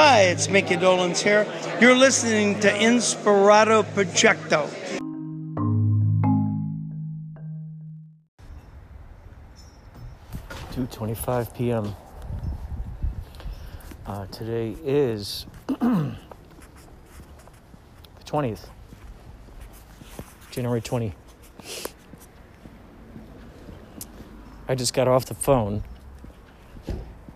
[0.00, 1.44] Hi, it's Mickey Dolans here.
[1.80, 4.70] You're listening to Inspirato Projecto.
[10.72, 11.96] Two twenty-five p.m.
[14.06, 16.14] Uh, today is the
[18.24, 18.70] twentieth,
[20.52, 21.12] January twenty.
[24.68, 25.82] I just got off the phone.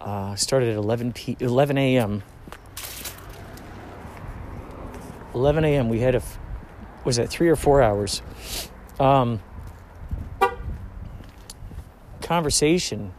[0.01, 2.23] Uh, started at 11 p 11 a.m.
[5.35, 5.89] 11 a.m.
[5.89, 6.23] We had a
[7.05, 8.23] was it three or four hours
[9.01, 9.41] um,
[12.21, 13.13] conversation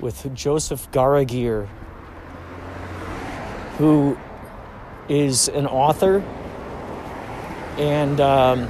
[0.00, 1.66] with Joseph Garagir,
[3.78, 4.18] who
[5.08, 6.22] is an author
[7.78, 8.68] and um,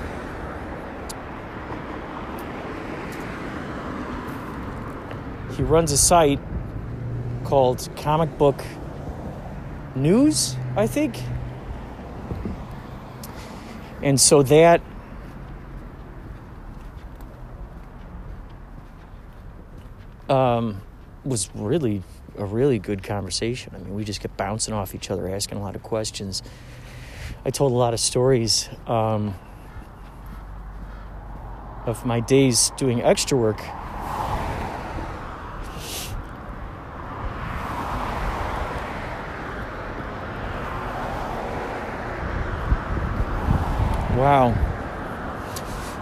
[5.56, 6.38] he runs a site
[7.44, 8.62] called Comic Book
[9.94, 11.16] News, I think.
[14.03, 14.81] And so that
[20.28, 20.81] um,
[21.25, 22.03] was really
[22.36, 23.72] a really good conversation.
[23.75, 26.42] I mean, we just kept bouncing off each other, asking a lot of questions.
[27.44, 29.34] I told a lot of stories um,
[31.87, 33.61] of my days doing extra work.
[44.16, 44.55] Wow.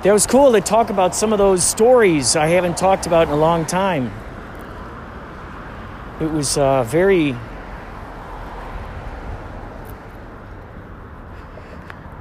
[0.02, 3.34] That was cool to talk about some of those stories I haven't talked about in
[3.34, 4.10] a long time.
[6.22, 7.36] It was uh, very,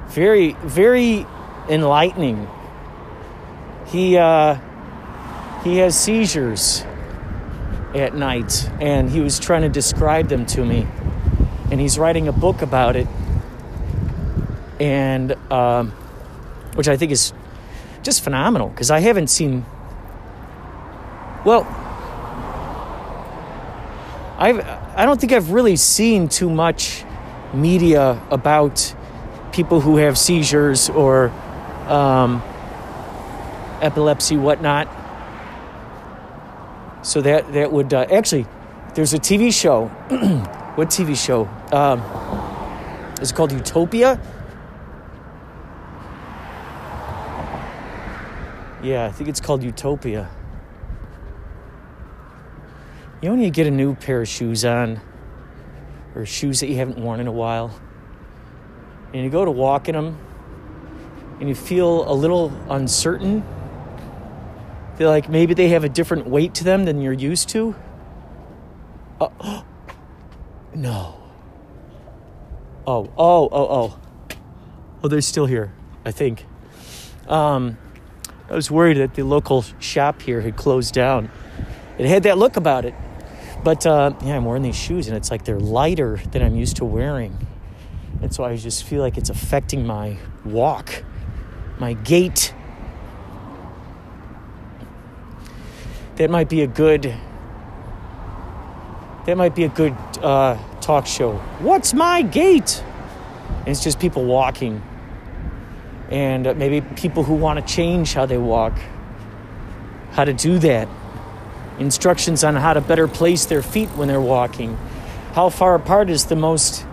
[0.08, 1.26] very, very
[1.70, 2.46] enlightening.
[3.86, 4.58] He uh,
[5.64, 6.84] he has seizures
[7.94, 10.86] at night, and he was trying to describe them to me,
[11.70, 13.08] and he's writing a book about it,
[14.78, 15.92] and um,
[16.74, 17.32] which I think is
[18.02, 19.64] just phenomenal because I haven't seen.
[21.44, 21.62] Well,
[24.38, 24.60] I've
[24.96, 27.04] I don't think I've really seen too much
[27.52, 28.94] media about
[29.52, 31.30] people who have seizures or
[31.88, 32.42] um,
[33.80, 34.88] epilepsy, whatnot.
[37.02, 38.46] So that that would uh, actually,
[38.94, 39.86] there's a TV show.
[40.74, 41.48] what TV show?
[41.72, 42.00] Um,
[43.20, 44.18] it's called Utopia.
[48.82, 50.30] Yeah, I think it's called Utopia.
[53.20, 55.00] You know when you get a new pair of shoes on,
[56.14, 57.78] or shoes that you haven't worn in a while,
[59.12, 60.18] and you go to walk in them,
[61.38, 63.44] and you feel a little uncertain?
[64.96, 67.74] Feel like maybe they have a different weight to them than you're used to?
[69.20, 69.28] Uh,
[70.74, 71.16] no.
[72.86, 73.98] Oh, oh, oh, oh.
[75.04, 75.70] Oh, they're still here,
[76.06, 76.46] I think.
[77.28, 77.76] Um,
[78.50, 81.30] I was worried that the local shop here had closed down.
[81.98, 82.94] It had that look about it.
[83.62, 86.76] But uh, yeah, I'm wearing these shoes and it's like they're lighter than I'm used
[86.78, 87.46] to wearing.
[88.20, 91.04] And so I just feel like it's affecting my walk,
[91.78, 92.52] my gait.
[96.16, 97.14] That might be a good.
[99.26, 101.34] That might be a good uh, talk show.
[101.60, 102.82] What's my gait?
[103.60, 104.82] And it's just people walking,
[106.10, 108.78] and uh, maybe people who want to change how they walk,
[110.12, 110.88] how to do that
[111.80, 114.76] instructions on how to better place their feet when they're walking.
[115.32, 116.84] How far apart is the most,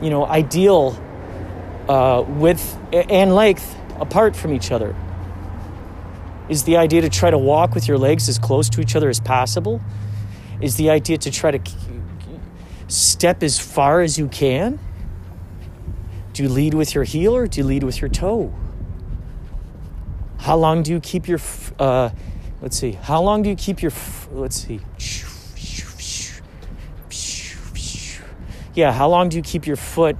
[0.00, 0.96] you know, ideal
[1.88, 4.94] uh, width and length apart from each other?
[6.48, 9.08] Is the idea to try to walk with your legs as close to each other
[9.08, 9.80] as possible?
[10.60, 11.72] Is the idea to try to
[12.86, 14.78] step as far as you can?
[16.32, 18.54] Do you lead with your heel or do you lead with your toe?
[20.46, 21.40] How long do you keep your
[21.80, 22.10] uh,
[22.62, 23.90] let's see how long do you keep your
[24.30, 24.80] let's see.
[28.72, 30.16] Yeah how long do you keep your foot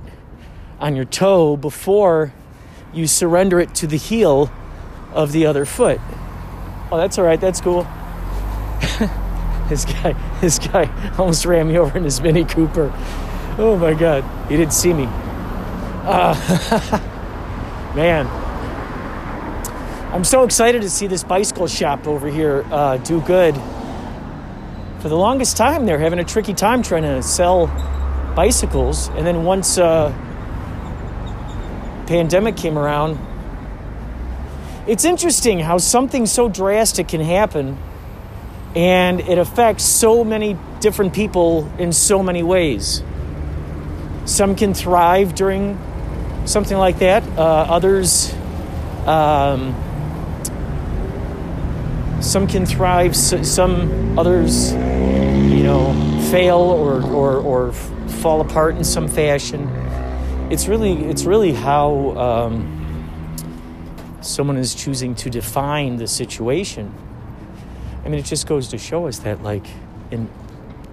[0.81, 2.33] on your toe before
[2.93, 4.51] you surrender it to the heel
[5.13, 6.01] of the other foot?
[6.91, 7.87] Oh that's all right that's cool.
[9.69, 12.93] This guy this guy almost ran me over in his mini cooper.
[13.59, 15.07] Oh my god he didn't see me.
[16.05, 16.35] Uh,
[17.95, 18.46] man
[20.17, 23.55] I'm so excited to see this bicycle shop over here uh, do good.
[25.01, 27.67] For the longest time, they're having a tricky time trying to sell
[28.35, 30.11] bicycles, and then once uh,
[32.07, 33.19] pandemic came around,
[34.87, 37.77] it's interesting how something so drastic can happen,
[38.75, 43.03] and it affects so many different people in so many ways.
[44.25, 45.79] some can thrive during
[46.47, 47.23] something like that.
[47.37, 48.33] Uh, others,
[49.05, 49.83] um,
[52.27, 53.15] some can thrive.
[53.15, 55.93] Some others, you know,
[56.31, 59.69] fail or, or, or fall apart in some fashion.
[60.51, 66.93] It's really, it's really how um, someone is choosing to define the situation.
[68.05, 69.67] I mean, it just goes to show us that, like,
[70.11, 70.29] in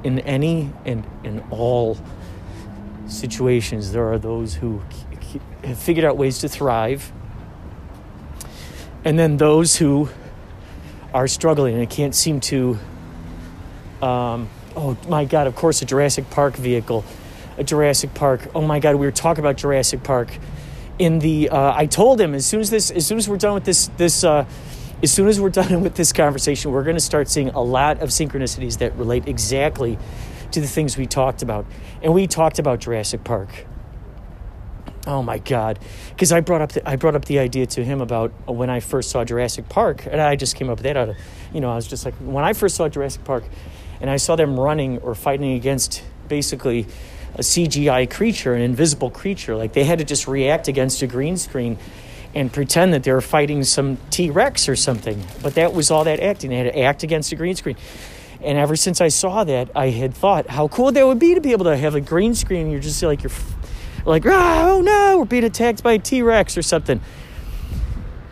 [0.03, 1.97] in any and in all
[3.07, 4.81] situations, there are those who
[5.63, 7.11] have figured out ways to thrive,
[9.05, 10.09] and then those who
[11.13, 12.77] are struggling and it can't seem to.
[14.01, 15.47] Um, oh my God!
[15.47, 17.05] Of course, a Jurassic Park vehicle,
[17.57, 18.47] a Jurassic Park.
[18.53, 18.95] Oh my God!
[18.95, 20.37] We were talking about Jurassic Park.
[20.99, 23.55] In the, uh, I told him as soon as this, as soon as we're done
[23.55, 24.23] with this, this.
[24.23, 24.45] Uh,
[25.01, 28.01] as soon as we're done with this conversation, we're going to start seeing a lot
[28.01, 29.97] of synchronicities that relate exactly
[30.51, 31.65] to the things we talked about.
[32.01, 33.49] And we talked about Jurassic Park.
[35.05, 35.79] Oh my God!
[36.09, 38.79] Because I brought up the, I brought up the idea to him about when I
[38.79, 41.17] first saw Jurassic Park, and I just came up with that out of,
[41.53, 43.43] you know, I was just like when I first saw Jurassic Park,
[43.99, 46.87] and I saw them running or fighting against basically
[47.35, 51.35] a CGI creature, an invisible creature, like they had to just react against a green
[51.35, 51.77] screen
[52.35, 55.21] and pretend that they were fighting some T Rex or something.
[55.41, 56.49] But that was all that acting.
[56.51, 57.75] They had to act against a green screen.
[58.41, 61.41] And ever since I saw that, I had thought how cool that would be to
[61.41, 62.63] be able to have a green screen.
[62.63, 63.29] And you're just like you're
[64.05, 67.01] like, oh no, we're being attacked by a T Rex or something.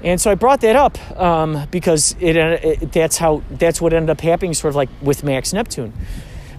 [0.03, 4.09] And so I brought that up um, because it, it, that's how that's what ended
[4.09, 5.93] up happening, sort of like with Max Neptune.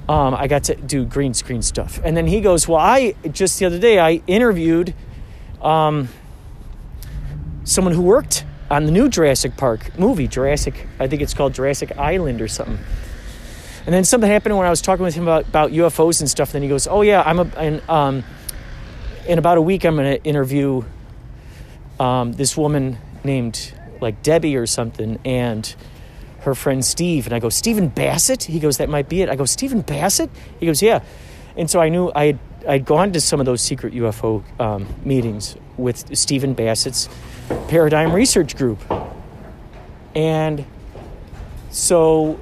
[0.08, 3.58] Um, I got to do green screen stuff, and then he goes, "Well, I just
[3.58, 4.94] the other day I interviewed
[5.60, 6.08] um,
[7.64, 10.86] someone who worked on the new Jurassic Park movie, Jurassic.
[11.00, 12.78] I think it's called Jurassic Island or something."
[13.84, 16.50] And then something happened when I was talking with him about, about UFOs and stuff.
[16.50, 18.24] And then he goes, "Oh yeah, I'm a." And, um,
[19.26, 20.84] in about a week, I'm going to interview
[22.00, 25.74] um, this woman named like Debbie or something, and
[26.40, 27.26] her friend Steve.
[27.26, 28.44] And I go, Stephen Bassett?
[28.44, 29.28] He goes, that might be it.
[29.28, 30.28] I go, Stephen Bassett?
[30.58, 31.02] He goes, yeah.
[31.56, 34.86] And so I knew I had, I'd gone to some of those secret UFO um,
[35.04, 37.08] meetings with Stephen Bassett's
[37.68, 38.80] Paradigm Research Group.
[40.14, 40.64] And
[41.70, 42.38] so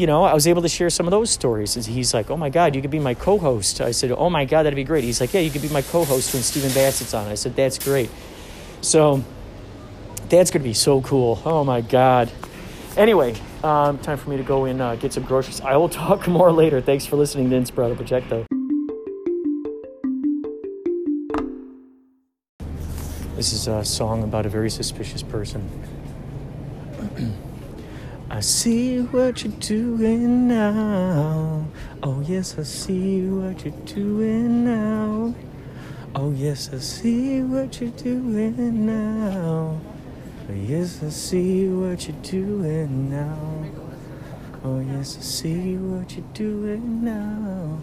[0.00, 1.76] you know, I was able to share some of those stories.
[1.76, 3.82] And he's like, oh my God, you could be my co host.
[3.82, 5.04] I said, oh my God, that'd be great.
[5.04, 7.26] He's like, yeah, you could be my co host when Stephen Bassett's on.
[7.28, 8.10] I said, that's great.
[8.80, 9.22] So
[10.30, 11.42] that's going to be so cool.
[11.44, 12.32] Oh my God.
[12.96, 15.60] Anyway, um, time for me to go and uh, get some groceries.
[15.60, 16.80] I will talk more later.
[16.80, 18.46] Thanks for listening to Inspirato Projecto.
[23.36, 25.68] This is a song about a very suspicious person.
[28.32, 31.66] I see what you're doing now.
[32.00, 35.34] Oh, oh yes, I see what you're doing now.
[36.14, 39.80] Oh, yes, I see what you're doing now.
[40.48, 43.66] Oh, yes, I see what you're doing now.
[44.62, 47.80] Oh, yes, I see what you're doing now.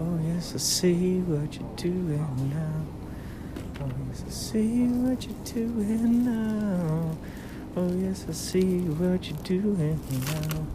[0.00, 2.86] Oh, yes, I see what you're doing now.
[3.80, 7.16] Oh, yes, I see what you're doing now.
[7.74, 10.66] Oh, yes, I see what you're doing now.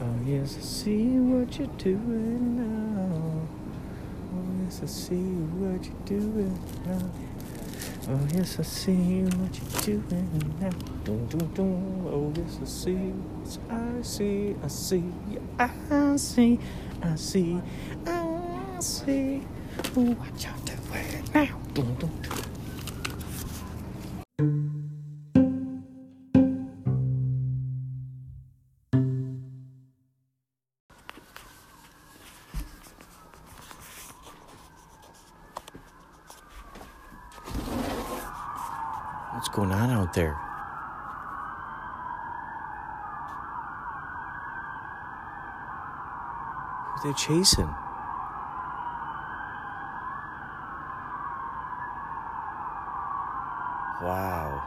[0.00, 3.46] Oh, yes, I see what you're doing now.
[4.32, 7.10] Oh, yes, I see what you're doing now.
[8.08, 10.70] Oh, yes, I see what you're doing now.
[11.04, 12.06] Doom, doom, doom.
[12.06, 13.12] Oh, yes, I see.
[13.68, 15.04] I see, I see,
[15.58, 16.58] I see,
[17.02, 17.60] I see,
[18.06, 19.42] I see.
[19.92, 21.58] What you're doing now.
[21.74, 22.39] Doom, doom, doom.
[47.02, 47.74] Who they chasing?
[54.02, 54.62] Wow.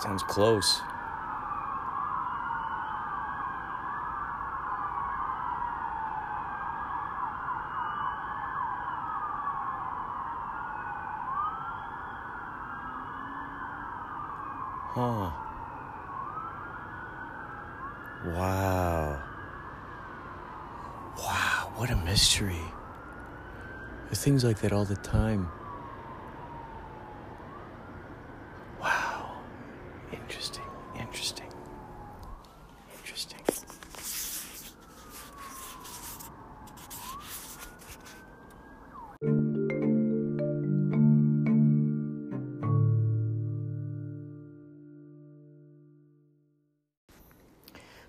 [0.00, 0.82] Sounds close.
[24.26, 25.48] things like that all the time.
[28.80, 29.36] Wow.
[30.12, 30.64] Interesting,
[30.98, 31.46] interesting,
[32.98, 33.38] interesting.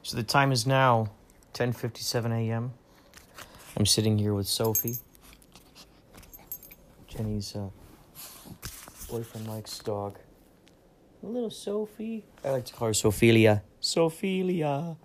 [0.01, 1.11] So the time is now
[1.53, 2.73] 10:57 a.m.
[3.77, 4.97] I'm sitting here with Sophie
[7.37, 7.69] Jenny's uh,
[9.09, 10.17] boyfriend Mike's dog.
[11.21, 12.25] a Little Sophie.
[12.43, 13.61] I like to call her Sophelia.
[13.79, 14.97] Sophelia.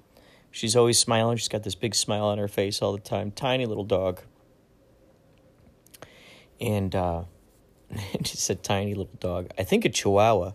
[0.50, 1.36] She's always smiling.
[1.36, 3.32] She's got this big smile on her face all the time.
[3.32, 4.22] Tiny little dog.
[6.58, 7.24] And uh,
[8.22, 9.50] just a tiny little dog.
[9.58, 10.52] I think a Chihuahua.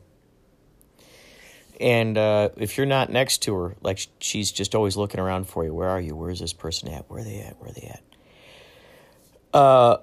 [1.79, 5.63] And uh, if you're not next to her, like she's just always looking around for
[5.63, 5.75] you.
[5.75, 6.15] Where are you?
[6.15, 7.07] Where's this person at?
[7.07, 7.59] Where are they at?
[7.59, 8.03] Where are they at?
[9.53, 9.97] Uh,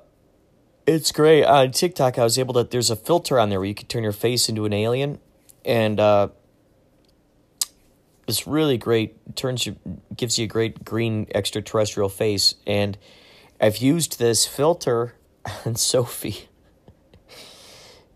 [0.87, 2.19] it's great on TikTok.
[2.19, 2.65] I was able to.
[2.65, 5.19] There's a filter on there where you can turn your face into an alien,
[5.65, 6.29] and uh,
[8.27, 9.37] it's really great.
[9.37, 9.77] Turns you,
[10.17, 12.55] gives you a great green extraterrestrial face.
[12.67, 12.99] And
[13.61, 15.15] I've used this filter
[15.67, 16.49] on Sophie.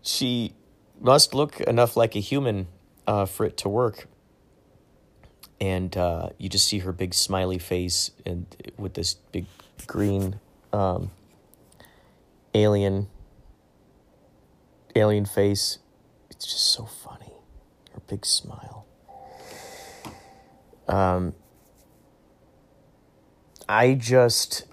[0.01, 0.53] she
[0.99, 2.67] must look enough like a human
[3.07, 4.07] uh, for it to work.
[5.61, 8.45] And uh, you just see her big smiley face and
[8.77, 9.45] with this big
[9.87, 10.39] green
[10.71, 11.11] um,
[12.53, 13.07] alien
[14.95, 15.79] alien face.
[16.29, 17.33] It's just so funny.
[17.93, 18.85] Her big smile.
[20.87, 21.35] Um,
[23.67, 24.65] I just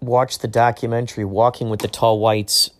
[0.00, 2.70] watched the documentary Walking with the Tall Whites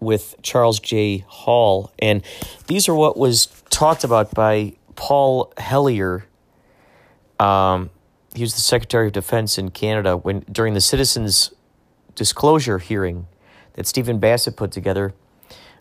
[0.00, 1.24] with Charles J.
[1.26, 2.22] Hall, and
[2.68, 6.24] these are what was talked about by Paul Hellyer.
[7.40, 7.90] Um,
[8.34, 11.52] he was the Secretary of Defense in Canada when during the Citizens
[12.14, 13.26] Disclosure hearing
[13.78, 15.14] that Stephen Bassett put together.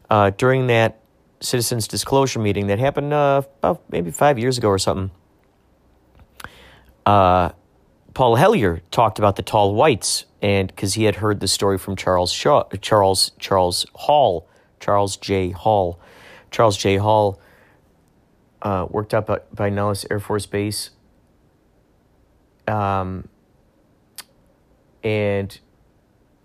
[0.08, 1.00] Uh, during that
[1.40, 5.10] Citizens Disclosure meeting that happened uh, about maybe five years ago or something,
[7.08, 7.50] uh,
[8.14, 11.96] Paul Hellyer talked about the tall whites, and because he had heard the story from
[11.96, 14.48] Charles Shaw, Charles Charles Hall,
[14.80, 15.50] Charles J.
[15.50, 16.00] Hall,
[16.52, 16.98] Charles J.
[16.98, 17.42] Hall
[18.62, 20.92] uh, worked up by, by Nellis Air Force Base,
[22.68, 23.28] um,
[25.04, 25.60] and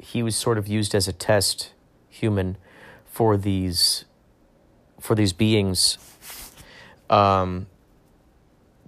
[0.02, 1.72] he was sort of used as a test
[2.08, 2.58] human
[3.06, 4.04] for these
[5.00, 5.98] for these beings.
[7.08, 7.66] Um,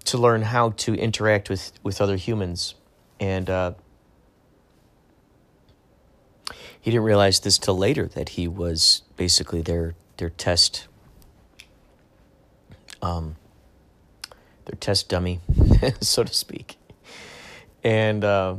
[0.04, 2.74] to learn how to interact with, with other humans.
[3.18, 3.72] And uh,
[6.80, 10.86] he didn't realize this till later that he was basically their their test
[13.02, 13.36] um,
[14.66, 15.40] their test dummy,
[16.00, 16.76] so to speak.
[17.82, 18.56] And uh,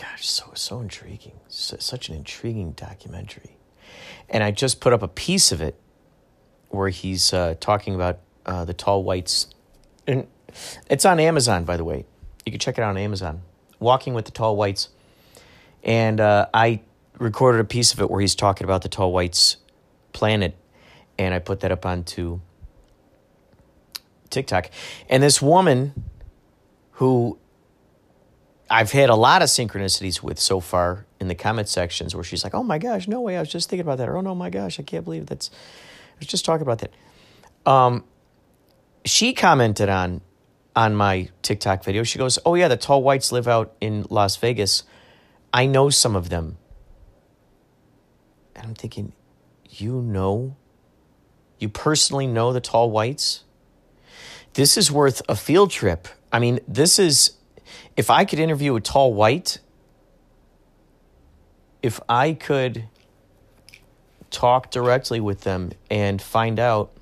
[0.00, 3.56] gosh, so so intriguing, such an intriguing documentary.
[4.28, 5.78] And I just put up a piece of it
[6.68, 9.48] where he's uh, talking about uh, the tall whites.
[10.06, 10.26] And
[10.88, 12.04] it's on Amazon, by the way.
[12.44, 13.42] You can check it out on Amazon.
[13.78, 14.88] Walking with the Tall Whites.
[15.84, 16.80] And uh, I
[17.18, 19.58] recorded a piece of it where he's talking about the Tall Whites
[20.12, 20.56] planet.
[21.18, 22.40] And I put that up onto
[24.30, 24.70] TikTok.
[25.08, 26.04] And this woman
[26.92, 27.38] who
[28.70, 32.44] I've had a lot of synchronicities with so far in the comment sections where she's
[32.44, 34.08] like, oh my gosh, no way, I was just thinking about that.
[34.08, 36.92] Or, oh no, my gosh, I can't believe that's, I was just talking about that.
[37.64, 38.04] Um,
[39.04, 40.20] she commented on
[40.76, 42.04] on my TikTok video.
[42.04, 44.84] She goes, "Oh yeah, the tall whites live out in Las Vegas.
[45.52, 46.56] I know some of them."
[48.54, 49.12] And I'm thinking,
[49.68, 50.56] "You know?
[51.58, 53.44] You personally know the tall whites?"
[54.54, 56.06] This is worth a field trip.
[56.32, 57.32] I mean, this is
[57.96, 59.58] if I could interview a tall white,
[61.82, 62.88] if I could
[64.30, 66.92] talk directly with them and find out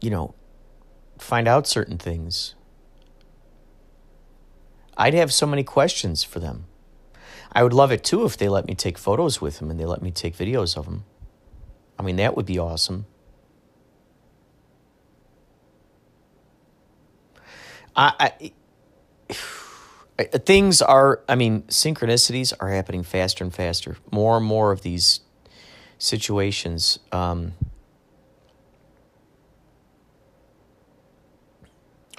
[0.00, 0.34] you know,
[1.18, 2.54] find out certain things.
[4.96, 6.66] I'd have so many questions for them.
[7.52, 9.84] I would love it too if they let me take photos with them and they
[9.84, 11.04] let me take videos of them.
[11.98, 13.06] I mean, that would be awesome.
[17.98, 18.32] I,
[19.28, 23.96] I things are, I mean, synchronicities are happening faster and faster.
[24.10, 25.20] More and more of these
[25.98, 26.98] situations.
[27.12, 27.52] Um,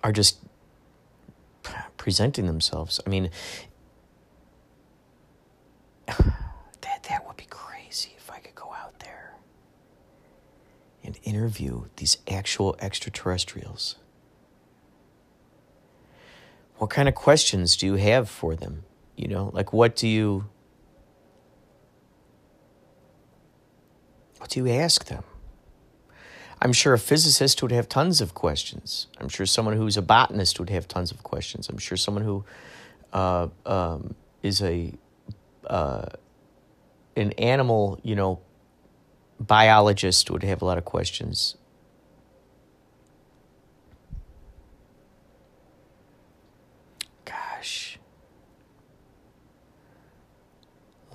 [0.03, 0.39] are just
[1.97, 2.99] presenting themselves.
[3.05, 3.29] I mean,
[6.07, 9.35] that that would be crazy if I could go out there
[11.03, 13.98] and interview these actual extraterrestrials.
[16.79, 18.83] What kind of questions do you have for them?
[19.17, 20.45] You know, like what do you
[24.37, 25.25] what do you ask them?
[26.61, 29.07] I'm sure a physicist would have tons of questions.
[29.19, 31.67] I'm sure someone who's a botanist would have tons of questions.
[31.67, 32.45] I'm sure someone who
[33.11, 34.93] uh, um, is a
[35.67, 36.05] uh,
[37.17, 38.39] an animal, you know,
[39.37, 41.57] biologist would have a lot of questions.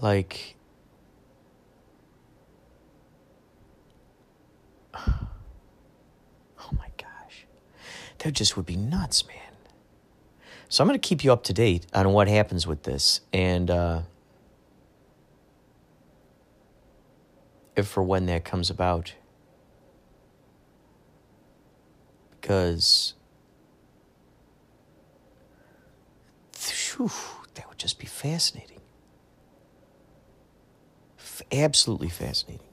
[0.04, 0.56] Like,
[4.94, 5.28] oh
[6.73, 7.46] my gosh.
[8.18, 9.38] That just would be nuts, man.
[10.68, 13.23] So I'm going to keep you up to date on what happens with this.
[13.32, 14.02] And, uh,
[17.75, 19.14] if for when that comes about.
[22.38, 23.14] Because
[26.94, 27.11] whew,
[27.54, 28.84] that would just be fascinating.
[31.54, 32.66] Absolutely fascinating.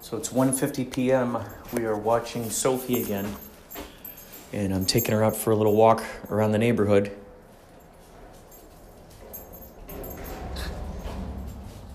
[0.00, 1.38] So it's 1:50 p.m.
[1.72, 3.36] We are watching Sophie again
[4.52, 7.12] and I'm taking her out for a little walk around the neighborhood.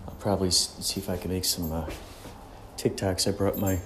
[0.08, 1.90] I'll probably see if I can make some uh,
[2.78, 3.28] TikToks.
[3.28, 3.80] I brought my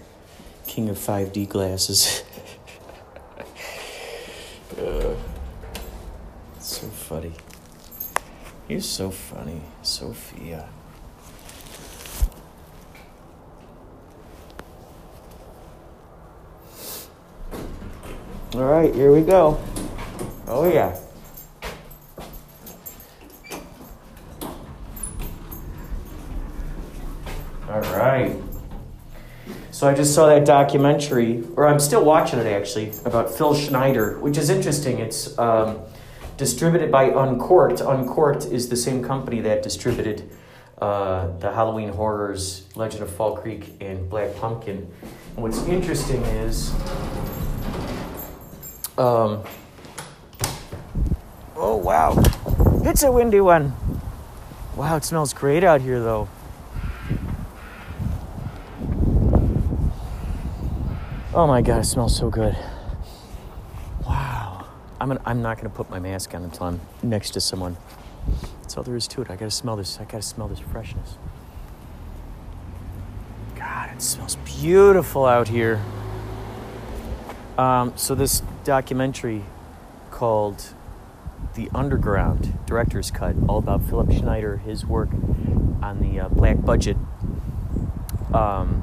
[0.68, 2.24] King of 5D glasses.
[4.78, 5.16] uh,
[6.60, 7.34] so funny.
[8.70, 10.70] You're so funny, Sophia.
[18.54, 19.60] All right, here we go.
[20.46, 20.96] Oh, yeah.
[27.68, 28.36] All right.
[29.72, 34.20] So I just saw that documentary, or I'm still watching it actually, about Phil Schneider,
[34.20, 35.00] which is interesting.
[35.00, 35.80] It's um,
[36.40, 37.82] distributed by Uncork'd.
[37.82, 40.28] Uncork'd is the same company that distributed
[40.82, 44.90] uh, the Halloween Horrors, Legend of Fall Creek, and Black Pumpkin.
[45.36, 46.74] And what's interesting is
[48.98, 49.44] um,
[51.58, 52.16] oh, wow.
[52.86, 53.74] It's a windy one.
[54.78, 56.30] Wow, it smells great out here, though.
[61.34, 62.58] Oh my god, it smells so good.
[65.02, 67.78] I'm, gonna, I'm not going to put my mask on until I'm next to someone.
[68.62, 69.30] That's all there is to it.
[69.30, 69.98] I got to smell this.
[70.00, 71.18] I got to smell this freshness.
[73.56, 75.82] God, it smells beautiful out here.
[77.58, 79.44] Um, so this documentary
[80.12, 80.74] called
[81.56, 85.10] The Underground Director's Cut, all about Philip Schneider, his work
[85.82, 86.98] on the uh, black budget,
[88.34, 88.82] um,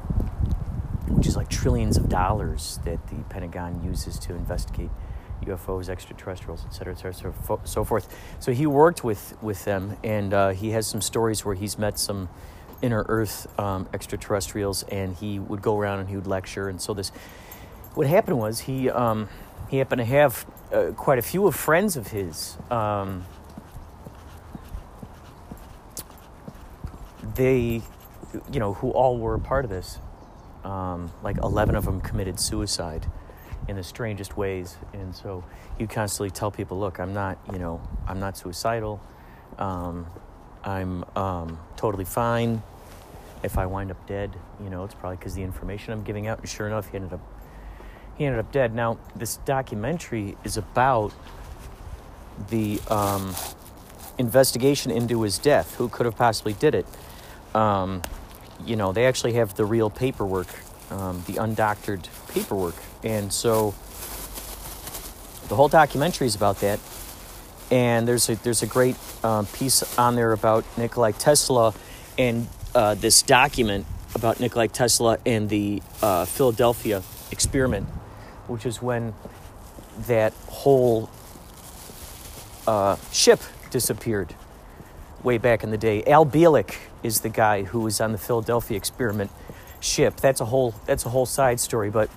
[1.07, 4.89] which is like trillions of dollars that the Pentagon uses to investigate
[5.47, 7.33] UFOs, extraterrestrials, et cetera, et cetera,
[7.63, 8.15] so, forth.
[8.39, 11.97] So he worked with, with them, and uh, he has some stories where he's met
[11.99, 12.29] some
[12.81, 16.69] inner Earth um, extraterrestrials, and he would go around and he would lecture.
[16.69, 17.11] And so this
[17.93, 19.27] what happened was he um,
[19.69, 22.57] he happened to have uh, quite a few of friends of his.
[22.69, 23.25] Um,
[27.35, 27.81] they,
[28.51, 29.99] you know, who all were a part of this.
[30.63, 33.05] Um, like 11 of them committed suicide
[33.67, 34.77] in the strangest ways.
[34.93, 35.43] And so
[35.79, 39.01] you constantly tell people, look, I'm not, you know, I'm not suicidal.
[39.57, 40.05] Um,
[40.63, 42.61] I'm um, totally fine.
[43.43, 46.39] If I wind up dead, you know, it's probably because the information I'm giving out.
[46.39, 47.21] And sure enough, he ended up
[48.17, 48.73] he ended up dead.
[48.73, 51.13] Now, this documentary is about
[52.49, 53.35] the um,
[54.17, 55.75] investigation into his death.
[55.75, 56.87] Who could have possibly did it?
[57.53, 58.01] Um,
[58.65, 60.47] you know, they actually have the real paperwork,
[60.89, 63.75] um, the undoctored paperwork, and so
[65.47, 66.79] the whole documentary is about that.
[67.69, 71.73] And there's a there's a great uh, piece on there about Nikolai Tesla
[72.17, 77.87] and uh, this document about Nikolai Tesla and the uh, Philadelphia experiment
[78.47, 79.13] which is when
[80.07, 81.09] that whole
[82.65, 84.33] uh, ship disappeared
[85.23, 86.03] way back in the day.
[86.05, 89.31] Al Bielek is the guy who was on the Philadelphia experiment
[89.79, 90.17] ship.
[90.17, 92.09] That's a whole that's a whole side story, but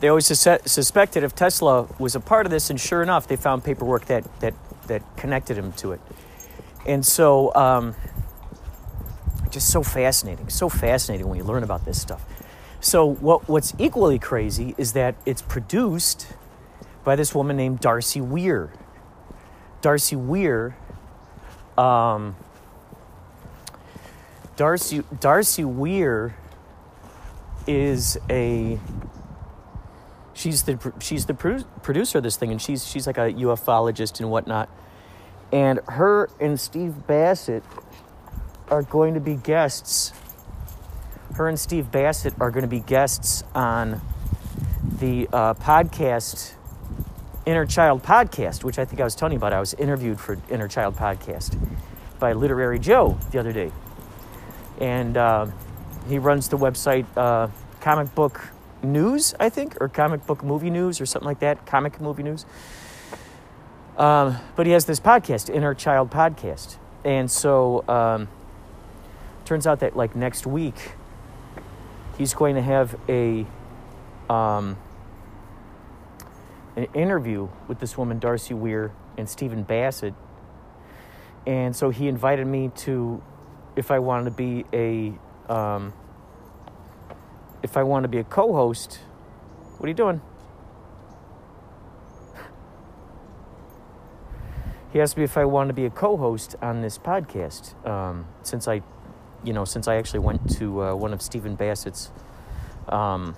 [0.00, 3.36] they always sus- suspected if Tesla was a part of this, and sure enough, they
[3.36, 4.54] found paperwork that that
[4.86, 6.00] that connected him to it.
[6.86, 7.94] And so, um,
[9.50, 12.24] just so fascinating, so fascinating when you learn about this stuff.
[12.80, 16.28] So, what, what's equally crazy is that it's produced
[17.04, 18.72] by this woman named Darcy Weir.
[19.80, 20.76] Darcy Weir,
[21.76, 22.36] um,
[24.56, 26.36] Darcy, Darcy Weir
[27.66, 28.78] is a
[30.38, 34.30] she's the she's the producer of this thing, and she's she's like a ufologist and
[34.30, 34.68] whatnot.
[35.52, 37.64] And her and Steve Bassett
[38.68, 40.12] are going to be guests
[41.38, 44.00] her and Steve Bassett are going to be guests on
[44.98, 46.52] the uh, podcast,
[47.46, 49.52] Inner Child Podcast, which I think I was telling you about.
[49.52, 51.56] I was interviewed for Inner Child Podcast
[52.18, 53.70] by Literary Joe the other day.
[54.80, 55.46] And uh,
[56.08, 57.48] he runs the website uh,
[57.80, 58.40] Comic Book
[58.82, 61.66] news, I think, or comic book movie news, or something like that.
[61.66, 62.46] Comic movie news.
[63.96, 68.28] Um, but he has this podcast, Inner Child Podcast, and so um,
[69.44, 70.92] turns out that like next week,
[72.16, 73.44] he's going to have a
[74.30, 74.76] um,
[76.76, 80.14] an interview with this woman, Darcy Weir, and Stephen Bassett.
[81.44, 83.20] And so he invited me to,
[83.74, 85.92] if I wanted to be a, um,
[87.62, 89.00] if I want to be a co-host.
[89.76, 90.20] What are you doing?
[94.92, 97.74] he asked me if I wanted to be a co-host on this podcast.
[97.86, 98.82] Um, since I,
[99.44, 102.10] you know, since I actually went to uh, one of Stephen Bassett's
[102.88, 103.36] um,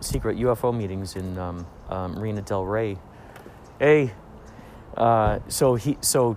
[0.00, 2.98] secret UFO meetings in um, um, Marina Del Rey.
[3.78, 4.12] Hey,
[4.96, 6.36] uh, so he, so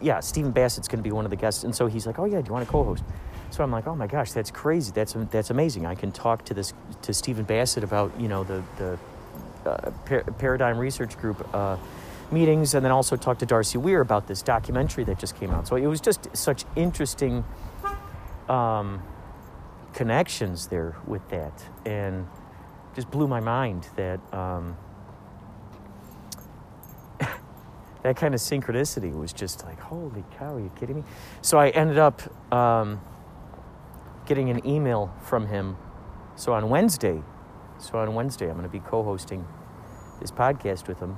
[0.00, 2.24] yeah, Stephen Bassett's going to be one of the guests, and so he's like, "Oh
[2.24, 3.04] yeah, do you want to co-host?"
[3.56, 4.92] So I'm like, "Oh my gosh, that's crazy!
[4.94, 5.86] That's that's amazing!
[5.86, 8.98] I can talk to this to Stephen Bassett about you know the the
[9.64, 11.78] uh, par- Paradigm Research Group." Uh,
[12.32, 15.68] meetings and then also talk to Darcy Weir about this documentary that just came out.
[15.68, 17.44] So it was just such interesting
[18.48, 19.00] um,
[19.94, 21.62] connections there with that.
[21.84, 22.26] And
[22.96, 24.76] just blew my mind that um,
[28.02, 31.04] that kind of synchronicity was just like, holy cow, are you kidding me?
[31.42, 33.00] So I ended up um,
[34.26, 35.76] getting an email from him.
[36.36, 37.22] So on Wednesday,
[37.78, 39.46] so on Wednesday, I'm going to be co-hosting
[40.20, 41.16] this podcast with him,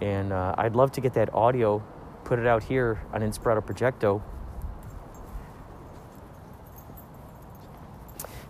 [0.00, 1.82] and uh, I'd love to get that audio,
[2.24, 4.22] put it out here on Inspirato Projecto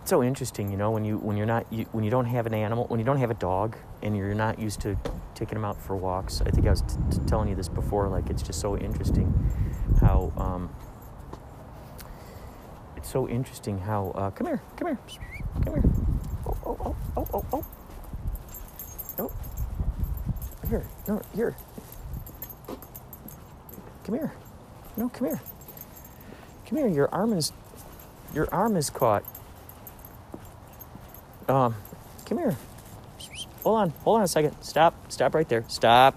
[0.05, 2.45] it's so interesting, you know, when you when you're not you, when you don't have
[2.45, 4.95] an animal, when you don't have a dog, and you're not used to
[5.33, 6.41] taking them out for walks.
[6.41, 8.07] I think I was t- t- telling you this before.
[8.07, 9.33] Like it's just so interesting
[9.99, 10.69] how um,
[13.05, 14.97] it's so interesting how uh, come here, come here,
[15.63, 15.83] come here.
[16.47, 17.65] Oh oh oh oh oh oh.
[19.19, 19.31] Oh.
[20.67, 21.55] Here, no, here.
[24.03, 24.33] Come here.
[24.97, 25.39] No, come here.
[26.65, 26.87] Come here.
[26.87, 27.53] Your arm is
[28.33, 29.23] your arm is caught.
[31.47, 31.75] Um,
[32.25, 32.57] come here.
[33.63, 33.89] Hold on.
[34.03, 34.55] Hold on a second.
[34.63, 35.11] Stop.
[35.11, 35.63] Stop right there.
[35.67, 36.15] Stop.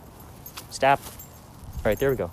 [0.71, 1.01] Stop.
[1.05, 2.31] All right, there we go.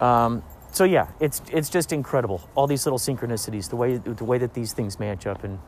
[0.00, 2.48] Um, so yeah, it's it's just incredible.
[2.54, 5.44] All these little synchronicities, the way the way that these things match up.
[5.44, 5.58] And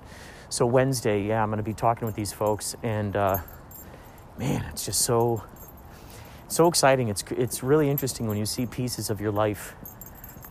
[0.48, 3.38] so Wednesday, yeah, I'm going to be talking with these folks, and uh,
[4.38, 5.44] man, it's just so
[6.48, 7.08] so exciting.
[7.08, 9.74] It's it's really interesting when you see pieces of your life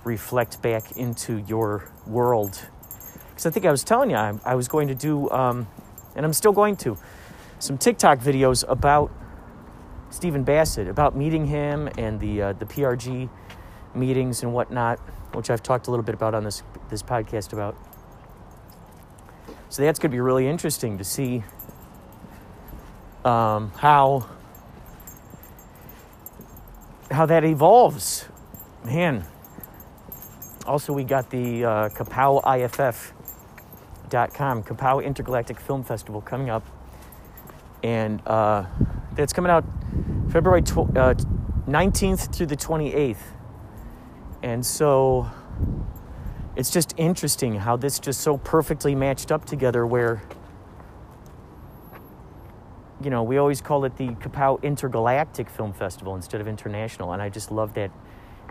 [0.04, 2.68] reflect back into your world
[3.40, 5.66] because I think I was telling you I, I was going to do, um,
[6.14, 6.98] and I'm still going to,
[7.60, 9.12] some TikTok videos about
[10.10, 13.30] Stephen Bassett, about meeting him and the uh, the PRG
[13.96, 15.00] meetings and whatnot,
[15.34, 17.76] which I've talked a little bit about on this this podcast about.
[19.70, 21.44] So that's going to be really interesting to see
[23.24, 24.28] um, how
[27.12, 28.26] how that evolves.
[28.84, 29.26] Man.
[30.66, 33.14] Also, we got the uh, Kapow IFF
[34.64, 36.66] Kapow Intergalactic Film Festival coming up.
[37.84, 38.66] And uh,
[39.18, 39.64] it's coming out
[40.32, 41.16] February tw- uh,
[41.68, 43.18] 19th through the 28th.
[44.42, 45.30] And so
[46.56, 50.22] it's just interesting how this just so perfectly matched up together where
[53.02, 57.22] you know we always call it the kapow intergalactic film festival instead of international and
[57.22, 57.90] i just love that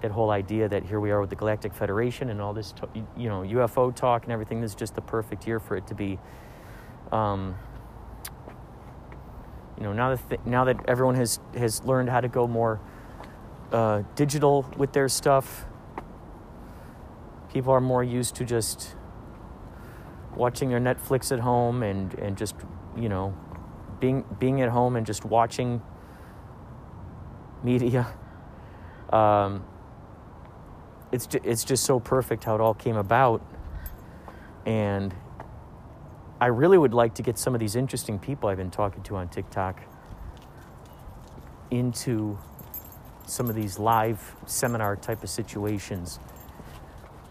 [0.02, 2.72] that whole idea that here we are with the Galactic Federation and all this,
[3.16, 4.60] you know, UFO talk and everything.
[4.60, 6.18] This is just the perfect year for it to be.
[7.10, 7.56] Um,
[9.76, 12.80] you know, now that th- now that everyone has has learned how to go more
[13.72, 15.66] uh, digital with their stuff,
[17.52, 18.94] people are more used to just
[20.36, 22.54] watching their Netflix at home and and just
[22.96, 23.36] you know
[24.00, 25.82] being being at home and just watching
[27.62, 28.06] media.
[29.12, 29.64] Um,
[31.10, 33.42] it's just, it's just so perfect how it all came about
[34.66, 35.14] and
[36.40, 39.16] I really would like to get some of these interesting people I've been talking to
[39.16, 39.82] on TikTok
[41.70, 42.38] into
[43.26, 46.20] some of these live seminar type of situations.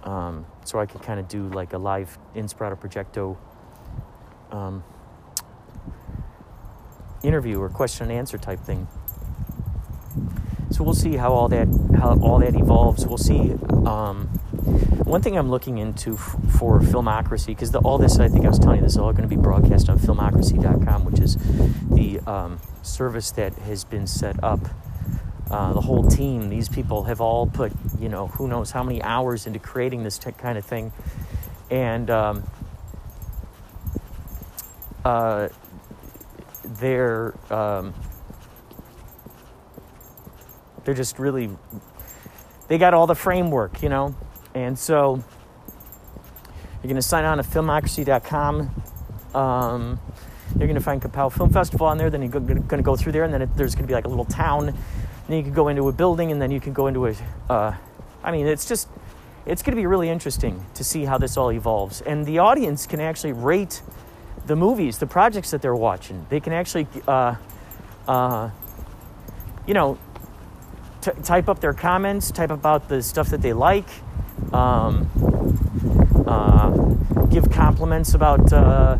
[0.08, 3.36] Um, so I could kind of do like a live Inspirato Projecto
[4.52, 4.84] um,
[7.24, 8.88] interview or question and answer type thing.
[10.72, 11.68] So we'll see how all that
[11.98, 13.06] how all that evolves.
[13.06, 13.52] We'll see.
[13.86, 14.28] Um,
[15.04, 18.60] one thing I'm looking into f- for Filmocracy, because all this I think I was
[18.60, 21.38] telling you this is all going to be broadcast on Filmocracy.com, which is
[21.90, 24.60] the um, service that has been set up.
[25.50, 29.02] Uh, the whole team, these people have all put, you know, who knows how many
[29.02, 30.92] hours into creating this kind of thing,
[31.72, 32.44] and um,
[35.06, 35.48] uh,
[36.66, 37.94] they're um,
[40.84, 41.50] they're just really
[42.68, 44.16] they got all the framework, you know,
[44.54, 45.24] and so
[46.76, 48.84] you're going to sign on to filmocracy.com.
[49.34, 50.00] Um,
[50.58, 52.10] you're going to find Kapow Film Festival on there.
[52.10, 54.06] Then you're going to go through there, and then it, there's going to be like
[54.06, 54.78] a little town.
[55.28, 57.16] Then you can go into a building, and then you can go into a.
[57.50, 57.76] Uh,
[58.24, 58.88] I mean, it's just
[59.46, 62.86] it's going to be really interesting to see how this all evolves, and the audience
[62.86, 63.82] can actually rate
[64.46, 66.26] the movies, the projects that they're watching.
[66.30, 67.36] They can actually, uh,
[68.08, 68.50] uh,
[69.66, 69.98] you know,
[71.02, 73.88] t- type up their comments, type about the stuff that they like.
[74.54, 75.10] Um,
[76.28, 76.70] uh,
[77.30, 79.00] give compliments about uh,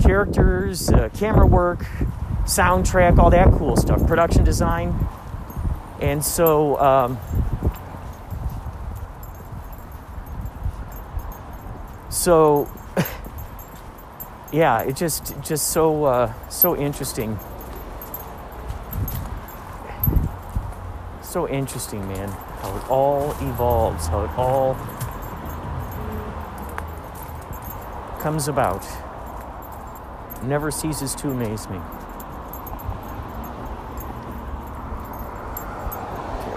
[0.00, 1.80] characters, uh, camera work,
[2.44, 5.08] soundtrack, all that cool stuff, production design.
[6.00, 7.18] And so, um,
[12.08, 12.68] so
[14.52, 17.38] yeah, it just just so uh, so interesting.
[21.22, 22.28] So interesting, man.
[22.28, 24.74] How it all evolves, how it all
[28.20, 28.84] comes about.
[30.42, 31.78] Never ceases to amaze me.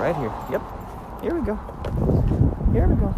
[0.04, 0.34] Right here.
[0.52, 0.62] Yep.
[1.22, 1.56] Here we go.
[2.74, 3.14] Here we go.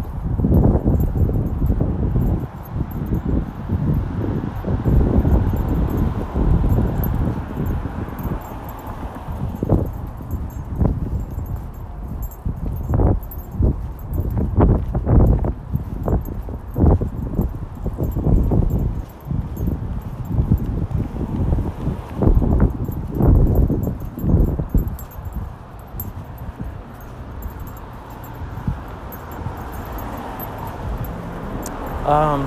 [32.06, 32.46] Um,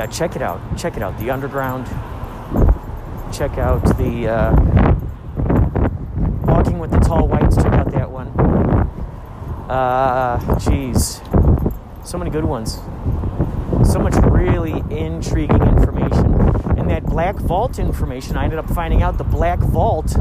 [0.00, 0.60] yeah, check it out.
[0.78, 1.18] Check it out.
[1.18, 1.86] The Underground.
[3.34, 4.52] Check out the uh,
[6.46, 7.56] Walking with the Tall Whites.
[7.56, 8.28] Check out that one.
[9.68, 11.20] Uh, jeez,
[12.06, 12.76] so many good ones.
[13.92, 16.32] So much really intriguing information.
[16.78, 20.16] And that Black Vault information, I ended up finding out the Black Vault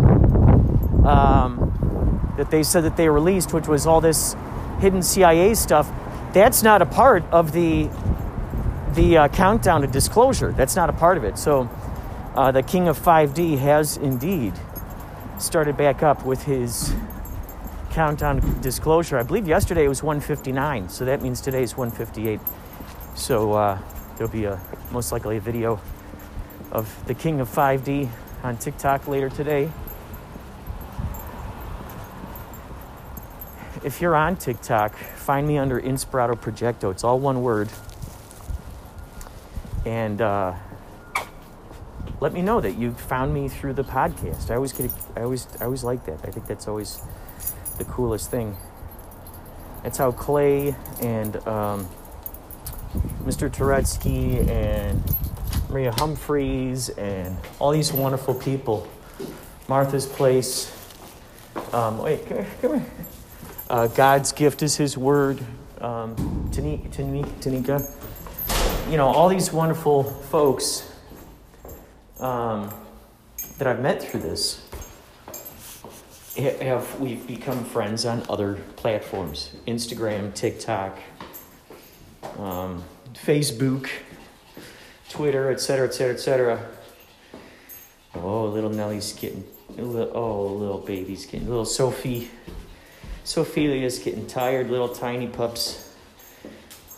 [1.06, 4.36] um, that they said that they released, which was all this
[4.82, 5.90] hidden CIA stuff
[6.34, 7.90] that's not a part of the
[8.96, 10.52] the uh, countdown to disclosure.
[10.52, 11.38] That's not a part of it.
[11.38, 11.70] So
[12.36, 14.54] uh, the King of 5D has indeed
[15.40, 16.94] started back up with his
[17.92, 19.18] countdown to disclosure.
[19.18, 22.40] I believe yesterday it was 159, so that means today is 158.
[23.16, 23.80] So uh,
[24.18, 24.60] there'll be a
[24.92, 25.80] most likely a video
[26.72, 28.10] of the King of 5D
[28.44, 29.70] on TikTok later today.
[33.84, 36.92] if you're on TikTok, find me under Inspirato Projecto.
[36.92, 37.70] It's all one word.
[39.86, 40.56] And uh,
[42.20, 44.52] let me know that you found me through the podcast.
[44.52, 46.20] I always get, I always, I always like that.
[46.24, 47.02] I think that's always
[47.78, 48.58] the coolest thing.
[49.84, 51.88] That's how Clay and um,
[53.24, 53.50] Mr.
[53.50, 55.02] Turetsky and
[55.70, 58.88] Maria Humphreys and all these wonderful people,
[59.68, 60.76] Martha's Place.
[61.72, 62.86] Um, wait, come here.
[63.70, 65.40] Uh, God's gift is His word.
[65.80, 66.16] Um,
[66.52, 67.99] Tanika, Tanika,
[68.90, 70.92] you know, all these wonderful folks
[72.20, 72.74] um,
[73.60, 74.68] that I've met through this
[76.36, 80.98] have we've become friends on other platforms Instagram, TikTok,
[82.40, 83.90] um, Facebook,
[85.10, 86.66] Twitter, etc., etc., etc.
[88.16, 89.44] Oh, little Nellie's getting,
[89.78, 92.30] oh, little baby's getting, little Sophie
[93.24, 95.89] Sophelia's getting tired, little tiny pups.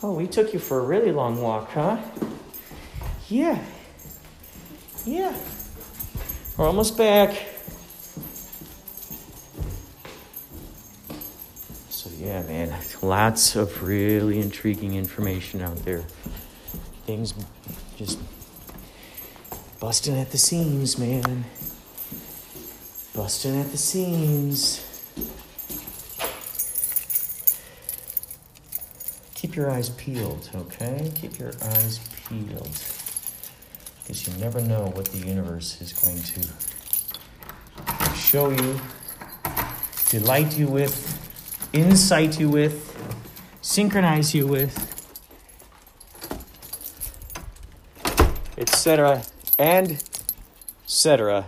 [0.03, 1.97] Oh, we took you for a really long walk, huh?
[3.29, 3.63] Yeah.
[5.05, 5.35] Yeah.
[6.57, 7.35] We're almost back.
[11.89, 16.03] So, yeah, man, lots of really intriguing information out there.
[17.05, 17.35] Things
[17.95, 18.17] just
[19.79, 21.45] busting at the seams, man.
[23.13, 24.90] Busting at the seams.
[29.41, 31.11] Keep your eyes peeled, okay?
[31.15, 31.99] Keep your eyes
[32.29, 32.77] peeled.
[33.97, 36.41] Because you never know what the universe is going to
[38.15, 38.79] show you,
[40.09, 40.93] delight you with,
[41.73, 42.95] incite you with,
[43.61, 44.77] synchronize you with,
[48.59, 49.23] etc.,
[49.57, 50.03] and
[50.83, 51.47] etc.,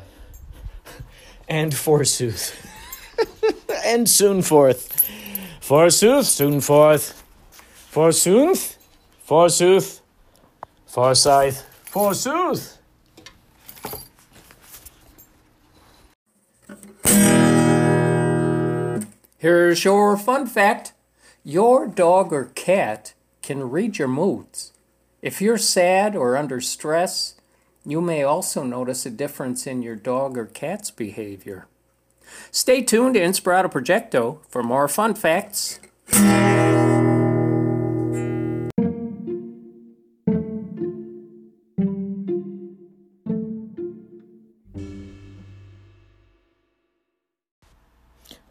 [1.48, 2.56] and forsooth,
[3.86, 4.90] and soon forth.
[5.62, 7.23] Forsooth, soon forth.
[7.94, 8.80] Forsooth,
[9.24, 10.02] forsooth,
[10.88, 12.80] forsyth, forsooth.
[19.38, 20.94] Here's your fun fact
[21.44, 24.74] your dog or cat can read your moods.
[25.22, 27.36] If you're sad or under stress,
[27.86, 31.68] you may also notice a difference in your dog or cat's behavior.
[32.50, 35.80] Stay tuned to Inspirato Projecto for more fun facts.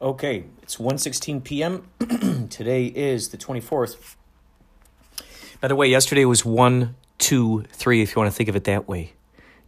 [0.02, 1.86] Okay, it's 1:16 p.m.
[2.50, 4.16] Today is the 24th.
[5.60, 8.64] By the way, yesterday was 1 2 3 if you want to think of it
[8.64, 9.12] that way.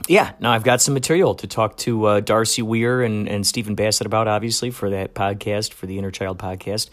[0.06, 3.74] yeah, now I've got some material to talk to uh, Darcy Weir and and Stephen
[3.74, 6.88] Bassett about, obviously for that podcast for the Inner Child podcast.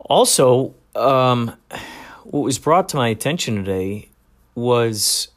[0.00, 1.56] Also, um,
[2.24, 4.08] what was brought to my attention today
[4.54, 5.28] was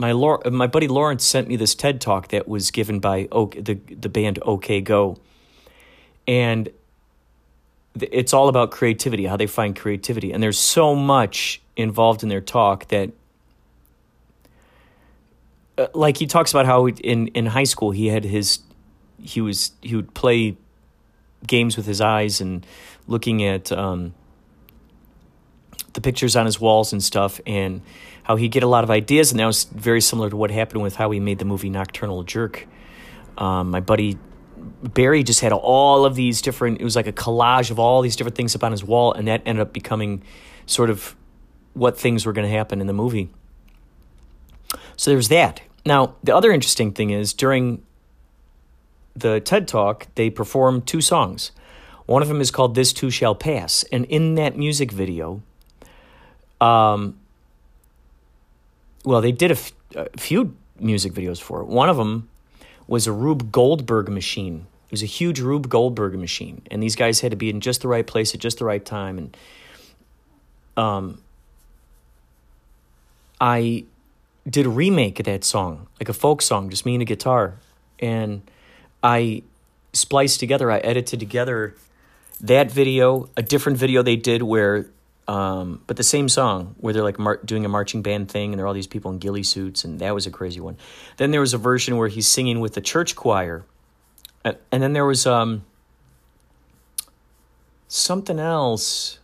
[0.00, 0.14] my
[0.50, 4.08] my buddy Lawrence sent me this TED talk that was given by OK, the the
[4.08, 5.18] band OK Go,
[6.26, 6.70] and
[7.94, 12.40] it's all about creativity, how they find creativity, and there's so much involved in their
[12.40, 13.10] talk that.
[15.76, 18.58] Uh, like he talks about how in, in high school he had his
[19.22, 20.56] he was he would play
[21.46, 22.66] games with his eyes and
[23.06, 24.12] looking at um,
[25.92, 27.82] the pictures on his walls and stuff and
[28.30, 30.84] how he'd get a lot of ideas, and that was very similar to what happened
[30.84, 32.68] with how he made the movie Nocturnal Jerk.
[33.36, 34.18] Um, my buddy
[34.84, 38.14] Barry just had all of these different, it was like a collage of all these
[38.14, 40.22] different things up on his wall, and that ended up becoming
[40.66, 41.16] sort of
[41.72, 43.30] what things were going to happen in the movie.
[44.96, 45.62] So there's that.
[45.84, 47.82] Now, the other interesting thing is during
[49.16, 51.50] the TED Talk, they performed two songs.
[52.06, 53.82] One of them is called This Too Shall Pass.
[53.90, 55.42] And in that music video,
[56.60, 57.19] um,
[59.04, 61.66] well, they did a, f- a few music videos for it.
[61.66, 62.28] One of them
[62.86, 64.66] was a Rube Goldberg machine.
[64.86, 67.82] It was a huge Rube Goldberg machine, and these guys had to be in just
[67.82, 69.18] the right place at just the right time.
[69.18, 69.36] And
[70.76, 71.22] um,
[73.40, 73.84] I
[74.48, 77.54] did a remake of that song, like a folk song, just me and a guitar,
[78.00, 78.42] and
[79.02, 79.42] I
[79.92, 80.70] spliced together.
[80.70, 81.76] I edited together
[82.40, 84.86] that video, a different video they did where
[85.30, 88.58] um, but the same song where they're like mar- doing a marching band thing and
[88.58, 90.76] there are all these people in ghillie suits and that was a crazy one.
[91.18, 93.64] Then there was a version where he's singing with the church choir,
[94.44, 95.64] and, and then there was um,
[97.86, 99.20] something else,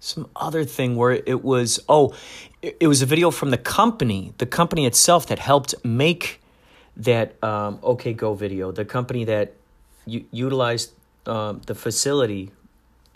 [0.00, 2.14] some other thing where it was oh,
[2.60, 6.42] it, was a video from the company, the company itself that helped make
[6.94, 9.54] that um, OK Go video, the company that
[10.04, 10.92] u- utilized
[11.24, 12.50] um, the facility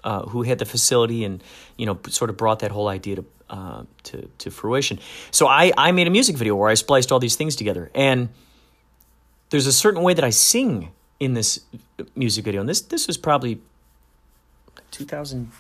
[0.05, 1.43] uh, who had the facility and
[1.77, 4.99] you know sort of brought that whole idea to uh, to to fruition.
[5.31, 8.29] So I I made a music video where I spliced all these things together, and
[9.51, 11.61] there's a certain way that I sing in this
[12.15, 13.61] music video, and this this was probably
[14.91, 15.53] 2010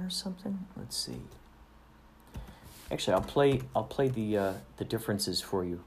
[0.00, 0.66] or something.
[0.76, 1.20] Let's see.
[2.90, 5.82] Actually, I'll play I'll play the uh, the differences for you.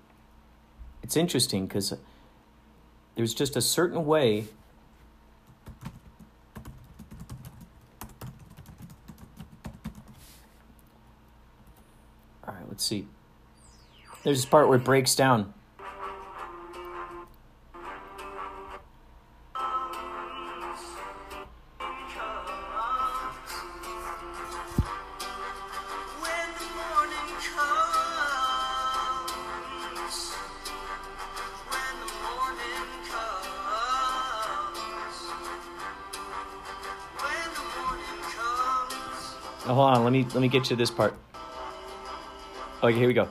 [1.02, 1.94] It's interesting because
[3.16, 4.48] there's just a certain way
[12.80, 13.06] Let's see.
[14.24, 15.54] There's this part where it breaks down.
[39.66, 41.14] Hold on, let me let me get you this part.
[42.82, 43.28] Okay, here we go.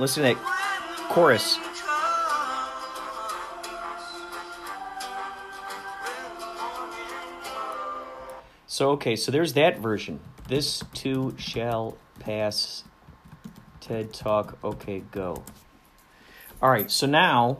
[0.00, 1.58] Listen to that chorus.
[8.66, 10.20] So, okay, so there's that version.
[10.48, 12.84] This too shall pass.
[13.82, 14.56] TED Talk.
[14.64, 15.42] Okay, go.
[16.62, 17.58] All right, so now.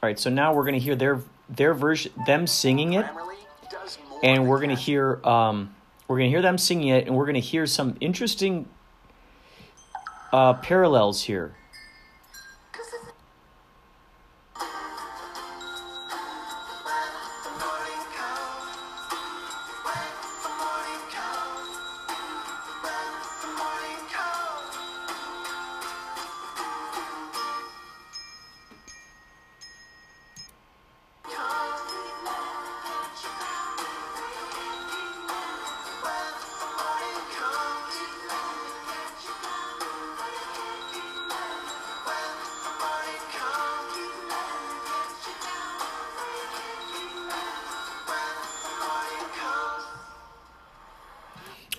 [0.00, 3.06] All right, so now we're gonna hear their their version, them singing it,
[4.24, 5.72] and we're gonna hear um,
[6.08, 8.66] we're gonna hear them singing it, and we're gonna hear some interesting
[10.32, 11.54] uh, parallels here.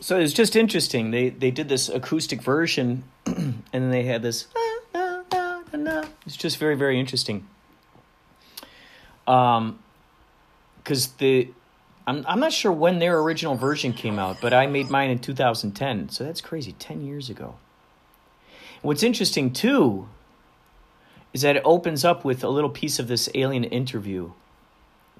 [0.10, 1.12] So it's just interesting.
[1.12, 4.48] They they did this acoustic version, and then they had this.
[6.26, 7.48] It's just very very interesting.
[9.28, 9.78] Um,
[10.78, 11.50] because the,
[12.08, 15.20] I'm I'm not sure when their original version came out, but I made mine in
[15.20, 16.10] 2010.
[16.10, 17.58] So that's crazy, 10 years ago.
[18.82, 20.10] What's interesting too
[21.34, 24.32] is that it opens up with a little piece of this alien interview.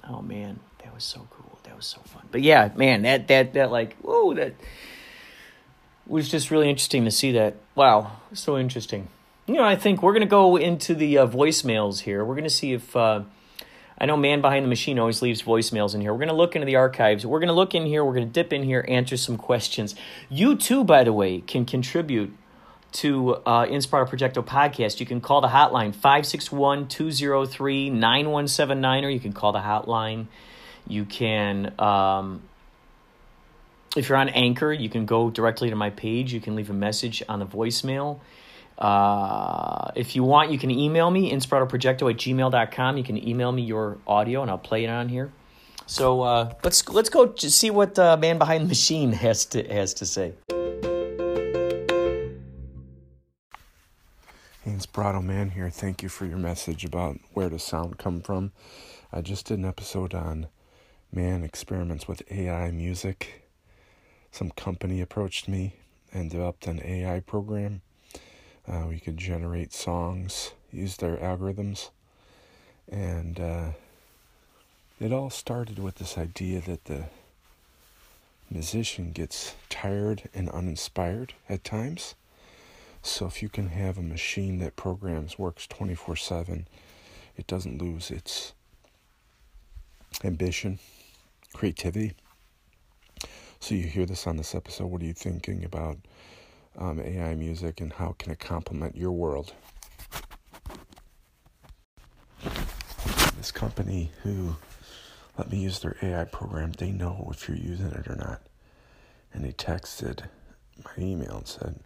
[0.02, 1.49] Oh man, that was so cool.
[1.80, 2.28] Was so fun.
[2.30, 4.52] But yeah, man, that that that like whoa, that
[6.06, 7.56] was just really interesting to see that.
[7.74, 9.08] Wow, so interesting.
[9.46, 12.22] You know, I think we're gonna go into the uh, voicemails here.
[12.22, 12.94] We're gonna see if.
[12.94, 13.22] Uh,
[13.96, 16.12] I know Man Behind the Machine always leaves voicemails in here.
[16.12, 17.26] We're going to look into the archives.
[17.26, 18.02] We're going to look in here.
[18.02, 19.94] We're going to dip in here, answer some questions.
[20.30, 22.34] You too, by the way, can contribute
[22.92, 25.00] to uh, Inspirato Projecto podcast.
[25.00, 30.28] You can call the hotline 561 203 9179, or you can call the hotline.
[30.90, 32.42] You can, um,
[33.96, 36.32] if you're on Anchor, you can go directly to my page.
[36.32, 38.20] You can leave a message on the voicemail.
[38.78, 42.96] Uh, if you want, you can email me, inspiratoprojecto at gmail.com.
[42.96, 45.30] You can email me your audio and I'll play it on here.
[45.86, 49.92] So uh, let's let's go see what uh, man behind the machine has to has
[49.94, 50.34] to say.
[54.62, 55.68] Hey, Inspirato Man here.
[55.68, 58.52] Thank you for your message about where does sound come from.
[59.12, 60.46] I just did an episode on
[61.12, 63.48] man experiments with AI music.
[64.30, 65.74] Some company approached me
[66.12, 67.82] and developed an AI program.
[68.66, 71.90] Uh, we could generate songs, use their algorithms,
[72.90, 73.70] and uh,
[75.00, 77.04] it all started with this idea that the
[78.50, 82.14] musician gets tired and uninspired at times.
[83.02, 86.66] So if you can have a machine that programs works 24/7,
[87.36, 88.52] it doesn't lose its
[90.22, 90.78] ambition,
[91.52, 92.14] creativity.
[93.60, 94.86] So you hear this on this episode.
[94.86, 95.98] What are you thinking about
[96.78, 99.52] um, AI music and how can it complement your world?
[103.36, 104.56] This company who
[105.36, 108.42] let me use their AI program, they know if you're using it or not.
[109.32, 110.24] And they texted
[110.84, 111.80] my email and said,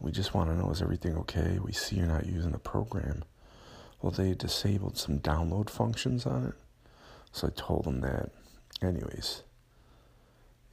[0.00, 1.58] We just want to know is everything okay?
[1.62, 3.24] We see you're not using the program.
[4.00, 6.54] Well, they disabled some download functions on it.
[7.32, 8.30] So I told them that.
[8.82, 9.42] Anyways,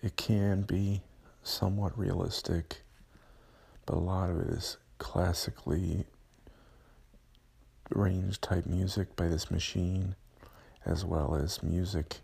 [0.02, 1.02] it can be
[1.43, 2.82] somewhat realistic,
[3.86, 6.06] but a lot of it is classically
[7.89, 10.16] range type music by this machine,
[10.86, 12.18] as well as music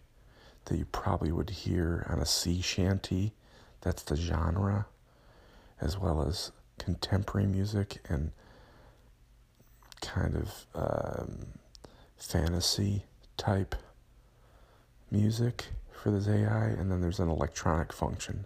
[0.65, 3.33] that you probably would hear on a sea shanty.
[3.81, 4.85] That's the genre,
[5.81, 8.31] as well as contemporary music and
[10.01, 11.47] kind of um,
[12.17, 13.05] fantasy
[13.37, 13.75] type
[15.13, 18.45] music for this AI, and then there's an electronic function.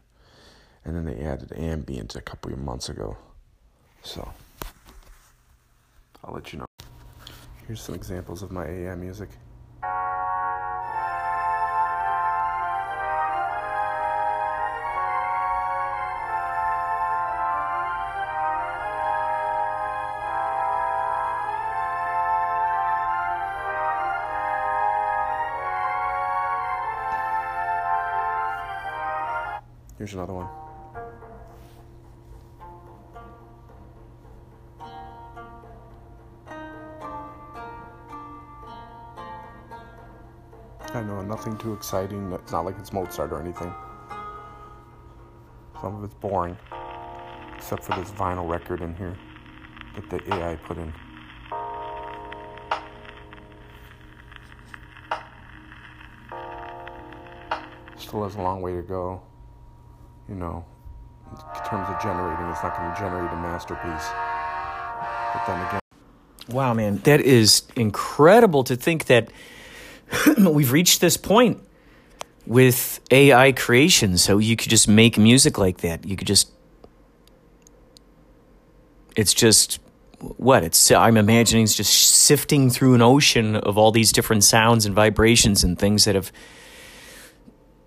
[0.85, 3.17] And then they added ambient a couple of months ago.
[4.03, 4.31] So,
[6.23, 6.65] I'll let you know.
[7.65, 9.29] Here's some examples of my AI music.
[29.97, 30.47] Here's another one.
[40.93, 42.31] I know, nothing too exciting.
[42.31, 43.73] It's not like it's Mozart or anything.
[45.81, 46.57] Some of it's boring,
[47.55, 49.15] except for this vinyl record in here
[49.95, 50.93] that the AI put in.
[57.97, 59.21] Still has a long way to go.
[60.29, 60.65] You know,
[61.31, 64.07] in terms of generating, it's not going to generate a masterpiece.
[65.33, 65.79] But then again,
[66.49, 69.29] Wow, man, that is incredible to think that
[70.37, 71.61] we've reached this point
[72.45, 74.17] with AI creation.
[74.17, 76.05] So you could just make music like that.
[76.05, 76.51] You could just.
[79.17, 79.79] It's just
[80.37, 80.89] what it's.
[80.89, 85.65] I'm imagining it's just sifting through an ocean of all these different sounds and vibrations
[85.65, 86.31] and things that have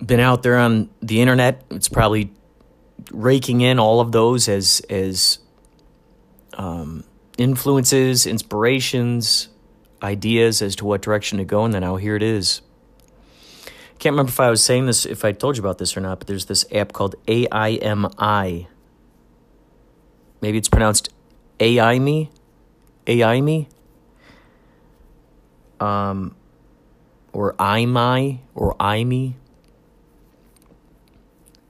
[0.04, 1.62] been out there on the internet.
[1.70, 2.32] It's probably
[3.12, 5.38] raking in all of those as as
[6.54, 7.04] um,
[7.38, 9.48] influences, inspirations,
[10.02, 12.62] ideas as to what direction to go, and then now here it is.
[13.98, 16.20] Can't remember if I was saying this, if I told you about this or not,
[16.20, 18.66] but there's this app called AIMI.
[20.40, 21.10] Maybe it's pronounced
[21.60, 22.30] AI me,
[23.06, 23.68] AI me,
[25.80, 26.34] um,
[27.34, 29.04] or I my, or I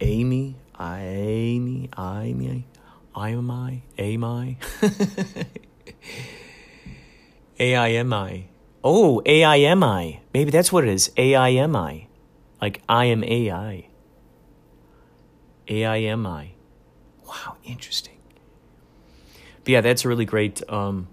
[0.01, 2.67] Amy, Amy, I me,
[3.15, 4.57] I am I, am I,
[7.61, 8.47] A I M I.
[8.83, 10.21] Oh, A I M I.
[10.33, 11.13] Maybe that's what it is.
[11.19, 12.07] A I M I.
[12.63, 13.89] Like I am AI.
[15.69, 16.53] A I M I.
[17.27, 18.17] Wow, interesting.
[19.65, 20.63] But yeah, that's a really great.
[20.71, 21.09] Um,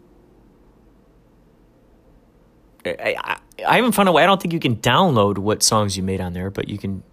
[2.85, 4.23] I, I, I haven't found a way.
[4.23, 7.03] I don't think you can download what songs you made on there, but you can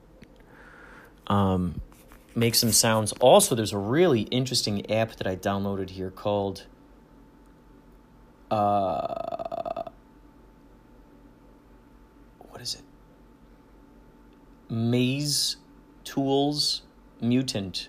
[1.26, 1.80] um,
[2.34, 3.12] make some sounds.
[3.20, 6.66] Also, there's a really interesting app that I downloaded here called.
[8.50, 9.84] Uh,
[12.38, 12.82] what is it?
[14.68, 15.56] Maze
[16.04, 16.82] Tools
[17.20, 17.88] Mutant.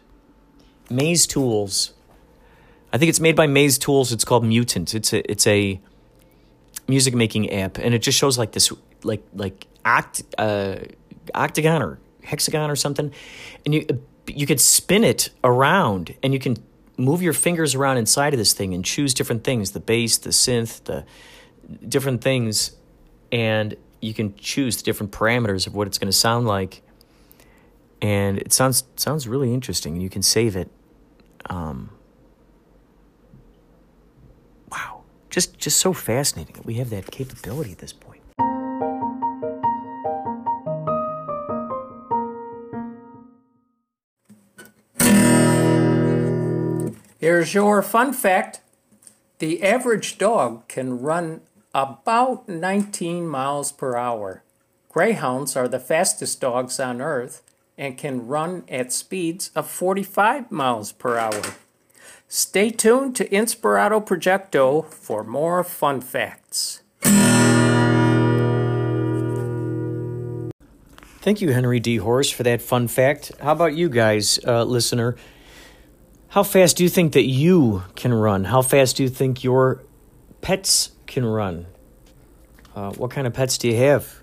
[0.90, 1.92] Mazetools.
[2.94, 4.12] I think it's made by Mazetools.
[4.12, 4.94] It's called Mutant.
[4.94, 5.80] It's a it's a
[6.88, 8.72] music making app, and it just shows like this
[9.04, 10.86] like like oct uh,
[11.34, 13.12] octagon or hexagon or something,
[13.66, 13.86] and you
[14.28, 16.58] you could spin it around, and you can
[16.98, 20.30] move your fingers around inside of this thing and choose different things the bass, the
[20.30, 21.06] synth, the
[21.88, 22.76] different things,
[23.32, 26.82] and you can choose the different parameters of what it's going to sound like.
[28.02, 30.00] And it sounds sounds really interesting.
[30.00, 30.70] You can save it.
[31.48, 31.92] Um,
[34.72, 38.15] wow, just just so fascinating that we have that capability at this point.
[47.26, 48.62] Here's your fun fact
[49.40, 51.42] the average dog can run
[51.74, 54.44] about 19 miles per hour.
[54.90, 57.42] Greyhounds are the fastest dogs on earth
[57.80, 61.42] and can run at speeds of 45 miles per hour.
[62.28, 66.84] Stay tuned to Inspirato Projecto for more fun facts.
[71.22, 71.96] Thank you, Henry D.
[71.96, 73.32] Horse, for that fun fact.
[73.40, 75.16] How about you guys, uh, listener?
[76.36, 78.44] How fast do you think that you can run?
[78.44, 79.82] How fast do you think your
[80.42, 81.66] pets can run?
[82.76, 84.22] Uh, what kind of pets do you have?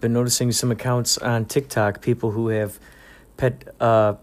[0.00, 2.80] Been noticing some accounts on TikTok, people who have
[3.36, 4.14] pet, uh,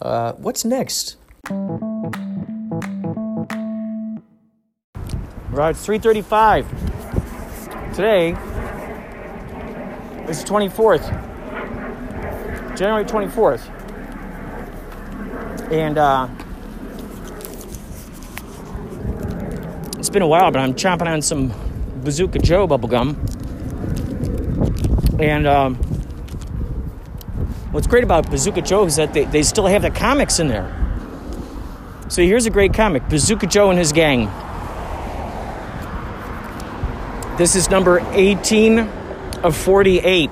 [0.00, 1.16] Uh, what's next?
[5.68, 6.64] It's 3:35.
[7.94, 8.30] Today
[10.28, 11.06] is the 24th,
[12.78, 13.68] January 24th,
[15.70, 16.28] and uh,
[19.98, 21.52] it's been a while, but I'm chomping on some
[22.04, 23.16] Bazooka Joe bubblegum.
[25.20, 25.74] And um,
[27.72, 30.74] what's great about Bazooka Joe is that they, they still have the comics in there.
[32.08, 34.30] So here's a great comic Bazooka Joe and his gang.
[37.40, 40.30] This is number 18 of 48.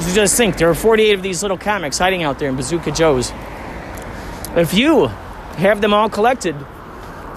[0.00, 2.92] So just think, there are 48 of these little comics hiding out there in Bazooka
[2.92, 3.30] Joe's.
[4.56, 5.08] If you
[5.58, 6.56] have them all collected,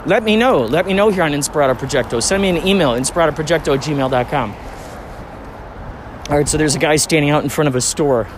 [0.06, 0.60] let me know.
[0.62, 2.24] Let me know here on Inspirato Projecto.
[2.24, 4.56] Send me an email, inspiratoprojecto at gmail.com.
[6.30, 8.30] All right, so there's a guy standing out in front of a store.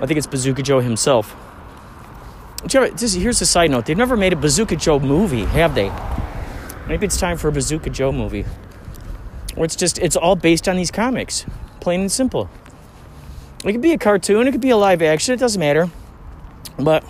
[0.00, 1.36] I think it's Bazooka Joe himself.
[2.68, 3.86] Here's a side note.
[3.86, 5.92] They've never made a Bazooka Joe movie, have they?
[6.90, 8.44] Maybe it's time for a Bazooka Joe movie.
[9.56, 11.46] Or it's just, it's all based on these comics.
[11.78, 12.50] Plain and simple.
[13.64, 15.88] It could be a cartoon, it could be a live action, it doesn't matter.
[16.80, 17.04] But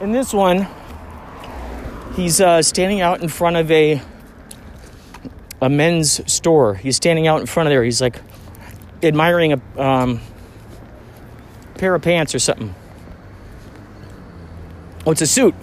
[0.00, 0.66] in this one,
[2.16, 4.00] he's uh, standing out in front of a
[5.60, 6.74] a men's store.
[6.74, 7.84] He's standing out in front of there.
[7.84, 8.22] He's like
[9.02, 10.18] admiring a um,
[11.74, 12.74] pair of pants or something.
[15.04, 15.54] Oh, it's a suit.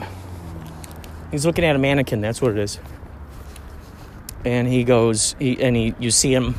[1.32, 2.22] He's looking at a mannequin.
[2.22, 2.78] That's what it is
[4.46, 6.56] and he goes he, and he you see him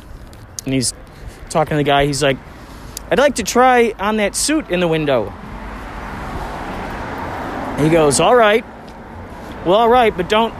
[0.65, 0.93] and he's
[1.49, 2.05] talking to the guy.
[2.05, 2.37] He's like
[3.09, 5.29] i'd like to try on that suit in the window.
[7.79, 8.63] He goes all right.
[9.65, 10.53] Well all right but don't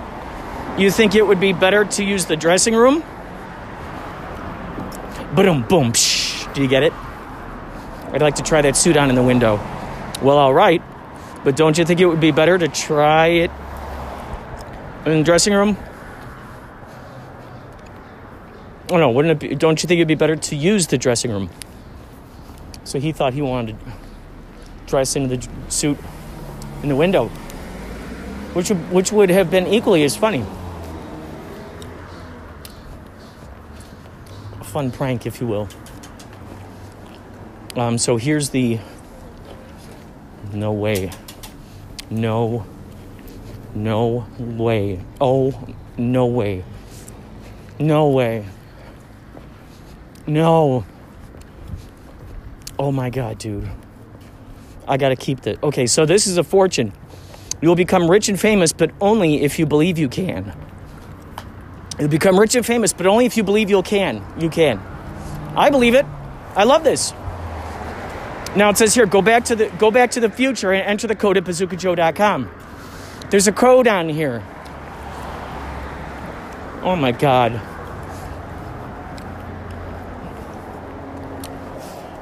[0.78, 3.04] you think it would be better to use the dressing room?
[5.36, 5.92] Boom boom
[6.54, 6.94] do you get it?
[8.14, 9.56] I'd like to try that suit on in the window.
[10.22, 10.82] Well all right
[11.44, 13.52] but don't you think it would be better to try it
[15.06, 15.78] in the dressing room
[18.92, 21.32] Oh no, wouldn't it be, don't you think it'd be better to use the dressing
[21.32, 21.50] room?
[22.84, 23.94] So he thought he wanted to
[24.86, 25.98] dress into the suit
[26.84, 27.30] in the window,
[28.52, 30.46] which would, which would have been equally as funny.
[34.60, 35.70] A fun prank, if you will.
[37.78, 38.78] Um, so here's the.
[40.52, 41.12] No way.
[42.10, 42.66] No.
[43.74, 45.00] No way.
[45.22, 46.66] Oh, no way.
[47.80, 48.44] No way.
[50.28, 50.86] No.
[52.78, 53.70] Oh my God, dude.
[54.88, 55.58] I gotta keep this.
[55.62, 56.94] Okay, so this is a fortune.
[57.62, 60.56] You'll become rich and famous, but only if you believe you can.
[62.00, 64.24] You'll become rich and famous, but only if you believe you can.
[64.40, 64.80] You can.
[65.56, 66.06] I believe it.
[66.56, 67.14] I love this.
[68.56, 71.08] Now it says here, go back to the go back to the future and enter
[71.08, 72.50] the code at bazookajoe.com.
[73.30, 74.44] There's a code on here.
[76.82, 77.62] Oh my god.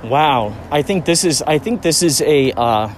[0.03, 2.89] Wow, I think this is I think this is a uh,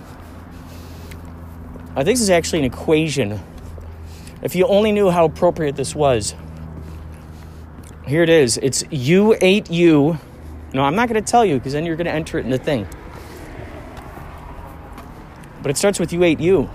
[1.96, 3.40] I think this is actually an equation.
[4.44, 6.36] If you only knew how appropriate this was.
[8.08, 8.58] Here it is.
[8.58, 10.20] It's U8U.
[10.74, 12.52] No, I'm not going to tell you because then you're going to enter it in
[12.52, 12.88] the thing.
[15.62, 16.70] But it starts with U8U.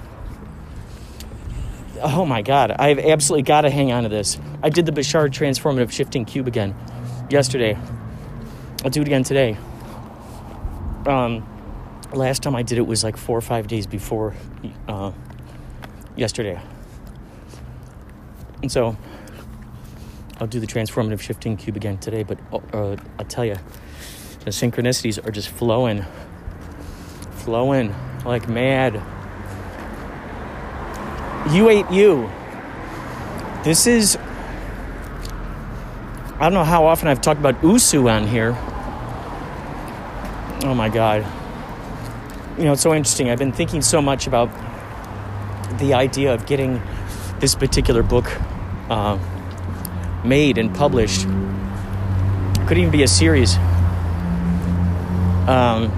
[2.02, 4.38] Oh my god, I've absolutely got to hang on to this.
[4.62, 6.74] I did the Bashar transformative shifting cube again
[7.30, 7.78] yesterday.
[8.84, 9.56] I'll do it again today.
[11.06, 11.46] Um,
[12.12, 14.34] last time I did it was like four or five days before
[14.88, 15.12] uh,
[16.16, 16.60] yesterday.
[18.62, 18.96] And so
[20.40, 23.56] I'll do the transformative shifting cube again today, but uh, I'll tell you,
[24.40, 26.04] the synchronicities are just flowing,
[27.30, 27.94] flowing
[28.24, 28.94] like mad.
[31.54, 32.28] You ate you.
[33.62, 34.16] This is,
[36.34, 38.56] I don't know how often I've talked about Usu on here
[40.64, 41.24] oh my God.
[42.58, 43.30] You know, it's so interesting.
[43.30, 44.50] I've been thinking so much about
[45.78, 46.80] the idea of getting
[47.38, 48.30] this particular book
[48.88, 49.18] uh,
[50.24, 51.26] made and published.
[52.66, 53.56] Could even be a series.
[55.46, 55.92] Um,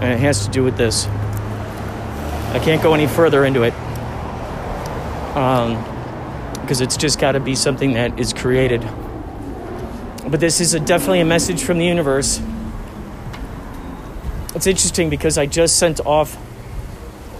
[0.00, 1.06] and it has to do with this.
[1.06, 3.74] I can't go any further into it
[5.36, 5.74] um,
[6.62, 8.80] because it's just got to be something that is created.
[10.28, 12.40] But this is a, definitely a message from the universe
[14.56, 16.34] it's interesting because I just sent off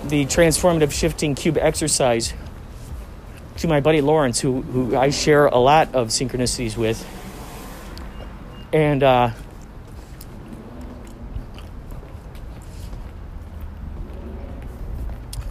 [0.05, 2.35] the transformative shifting cube exercise
[3.57, 7.05] to my buddy Lawrence, who, who I share a lot of synchronicities with.
[8.71, 9.31] And uh,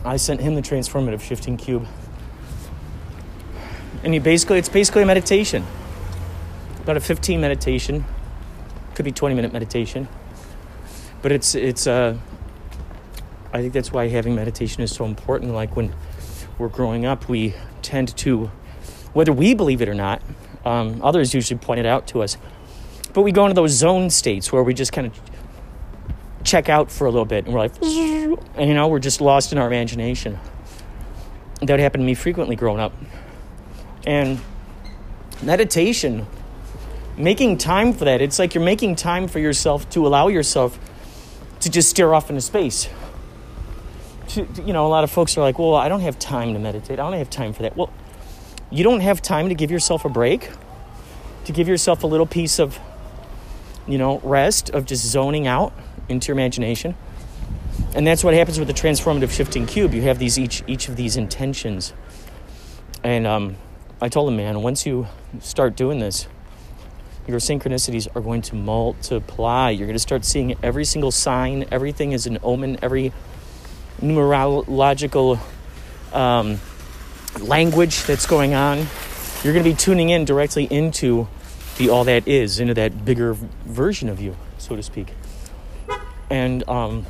[0.05, 1.87] I sent him the transformative shifting cube.
[4.03, 5.65] And he basically, it's basically a meditation.
[6.81, 8.05] About a 15 meditation.
[8.93, 10.07] Could be 20 minute meditation.
[11.25, 12.15] But it's, it's, uh,
[13.51, 15.55] I think that's why having meditation is so important.
[15.55, 15.91] Like when
[16.59, 18.51] we're growing up, we tend to,
[19.13, 20.21] whether we believe it or not,
[20.65, 22.37] um, others usually point it out to us,
[23.13, 25.19] but we go into those zone states where we just kind of
[26.43, 29.51] check out for a little bit and we're like, and you know, we're just lost
[29.51, 30.37] in our imagination.
[31.63, 32.93] That happened to me frequently growing up.
[34.05, 34.39] And
[35.41, 36.27] meditation,
[37.17, 40.77] making time for that, it's like you're making time for yourself to allow yourself
[41.65, 42.87] to just stare off into space.
[44.35, 46.99] You know, a lot of folks are like, well, I don't have time to meditate.
[46.99, 47.75] I don't have time for that.
[47.75, 47.91] Well,
[48.69, 50.51] you don't have time to give yourself a break,
[51.45, 52.79] to give yourself a little piece of,
[53.87, 55.73] you know, rest, of just zoning out
[56.07, 56.93] into your imagination.
[57.95, 59.95] And that's what happens with the transformative shifting cube.
[59.95, 61.93] You have these each each of these intentions.
[63.03, 63.55] And um,
[63.99, 65.07] I told him, man, once you
[65.39, 66.27] start doing this,
[67.27, 69.71] your synchronicities are going to multiply.
[69.71, 71.65] You're going to start seeing every single sign.
[71.71, 72.77] Everything is an omen.
[72.81, 73.11] Every
[74.01, 75.39] numerological
[76.13, 76.59] um,
[77.39, 78.77] language that's going on.
[79.43, 81.27] You're going to be tuning in directly into
[81.77, 85.09] the all that is, into that bigger version of you, so to speak.
[86.29, 87.05] And um,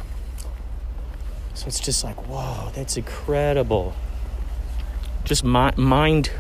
[1.54, 3.94] so it's just like, whoa, that's incredible.
[5.24, 6.32] Just mi- mind,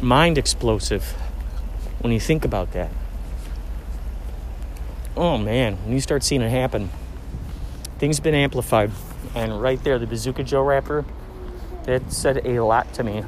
[0.00, 1.14] mind explosive
[2.00, 2.90] when you think about that.
[5.16, 6.90] Oh man, when you start seeing it happen,
[7.98, 8.90] things have been amplified.
[9.34, 11.04] And right there, the Bazooka Joe wrapper,
[11.84, 13.22] that said a lot to me.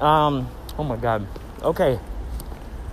[0.00, 1.26] Um, oh my god.
[1.62, 1.98] Okay.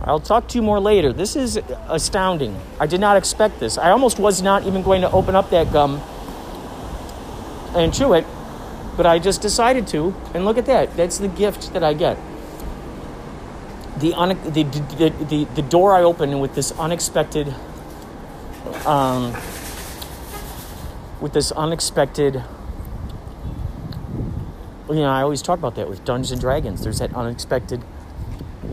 [0.04, 1.14] I'll talk to you more later.
[1.14, 2.60] This is astounding.
[2.80, 3.78] I did not expect this.
[3.78, 6.02] I almost was not even going to open up that gum
[7.76, 8.26] and chew it,
[8.98, 10.16] but I just decided to.
[10.34, 10.98] And look at that.
[10.98, 12.18] That's the gift that I get.
[14.02, 17.54] The, un- the, the, the, the door I opened with this unexpected,
[18.86, 19.34] um,
[21.22, 22.44] with this unexpected,
[24.90, 26.84] you know, I always talk about that with Dungeons and Dragons.
[26.84, 27.84] There's that unexpected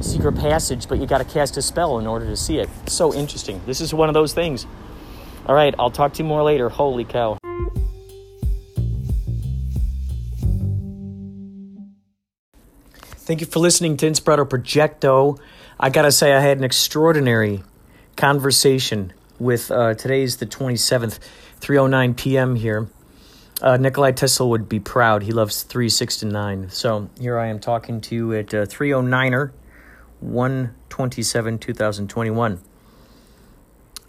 [0.00, 2.68] secret passage, but you got to cast a spell in order to see it.
[2.86, 3.60] So interesting.
[3.66, 4.66] This is one of those things.
[5.46, 6.68] All right, I'll talk to you more later.
[6.68, 7.37] Holy cow.
[13.28, 15.38] Thank you for listening to Inspirato Projecto.
[15.78, 17.62] I got to say, I had an extraordinary
[18.16, 21.18] conversation with uh, today's the 27th,
[21.60, 22.56] 3:09 p.m.
[22.56, 22.88] here.
[23.60, 25.24] Uh, Nikolai Tesla would be proud.
[25.24, 26.70] He loves 3, 6, and 9.
[26.70, 29.50] So here I am talking to you at uh, 309er
[30.20, 32.60] 127 2021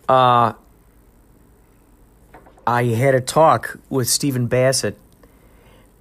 [0.07, 0.53] uh,
[2.65, 4.97] i had a talk with stephen bassett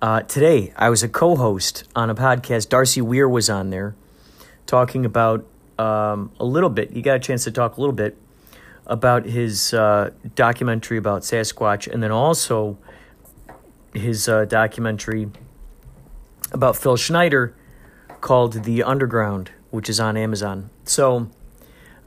[0.03, 3.95] uh, today i was a co-host on a podcast darcy weir was on there
[4.67, 5.45] talking about
[5.79, 8.17] um, a little bit he got a chance to talk a little bit
[8.87, 12.79] about his uh, documentary about sasquatch and then also
[13.93, 15.31] his uh, documentary
[16.53, 17.55] about phil schneider
[18.21, 20.71] called the underground which is on Amazon.
[20.85, 21.29] So,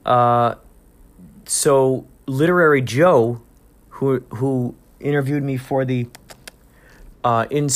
[0.05, 0.55] uh,
[1.45, 3.41] so literary Joe,
[3.89, 6.07] who who interviewed me for the
[7.23, 7.69] uh, in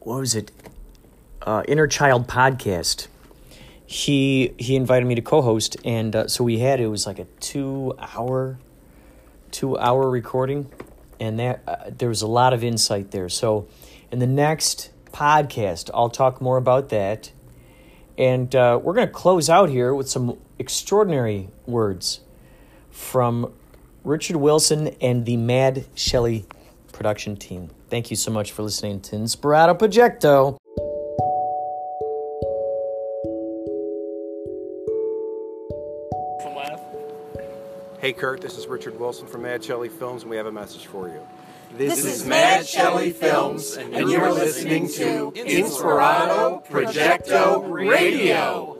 [0.00, 0.52] what was it,
[1.42, 3.08] uh, Inner Child podcast.
[3.84, 7.26] He he invited me to co-host, and uh, so we had it was like a
[7.40, 8.58] two hour,
[9.50, 10.70] two hour recording,
[11.20, 13.28] and that uh, there was a lot of insight there.
[13.28, 13.68] So,
[14.10, 17.30] in the next podcast, I'll talk more about that
[18.18, 22.20] and uh, we're going to close out here with some extraordinary words
[22.90, 23.52] from
[24.04, 26.46] Richard Wilson and the Mad Shelley
[26.96, 27.70] production team.
[27.90, 30.56] Thank you so much for listening to Inspirato Projecto.
[37.98, 40.86] Hey Kurt, this is Richard Wilson from Mad Shelley Films, and we have a message
[40.86, 41.26] for you.
[41.76, 48.75] This, this is Mad Shelley Films, and, and you're listening to Inspirato Projecto Radio.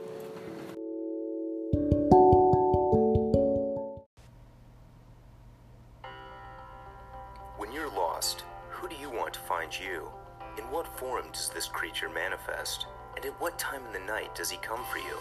[14.17, 15.17] Night does he come for you?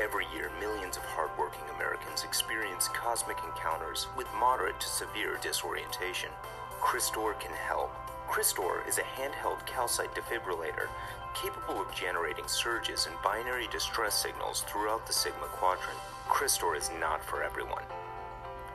[0.00, 6.30] Every year, millions of hardworking Americans experience cosmic encounters with moderate to severe disorientation.
[6.80, 7.90] Cristor can help.
[8.28, 10.88] Cristor is a handheld calcite defibrillator
[11.34, 15.98] capable of generating surges and binary distress signals throughout the Sigma Quadrant.
[16.28, 17.84] Cristor is not for everyone.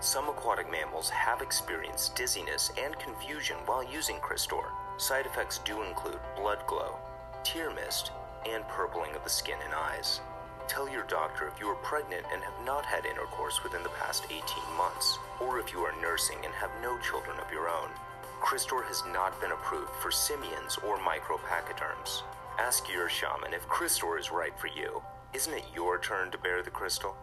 [0.01, 4.67] Some aquatic mammals have experienced dizziness and confusion while using Cristor.
[4.97, 6.97] Side effects do include blood glow,
[7.43, 8.11] tear mist,
[8.49, 10.21] and purpling of the skin and eyes.
[10.67, 14.25] Tell your doctor if you are pregnant and have not had intercourse within the past
[14.25, 14.41] 18
[14.77, 17.89] months, or if you are nursing and have no children of your own.
[18.41, 22.23] Cristor has not been approved for simians or micropachyderms.
[22.57, 25.01] Ask your shaman if Cristor is right for you.
[25.33, 27.15] Isn't it your turn to bear the crystal?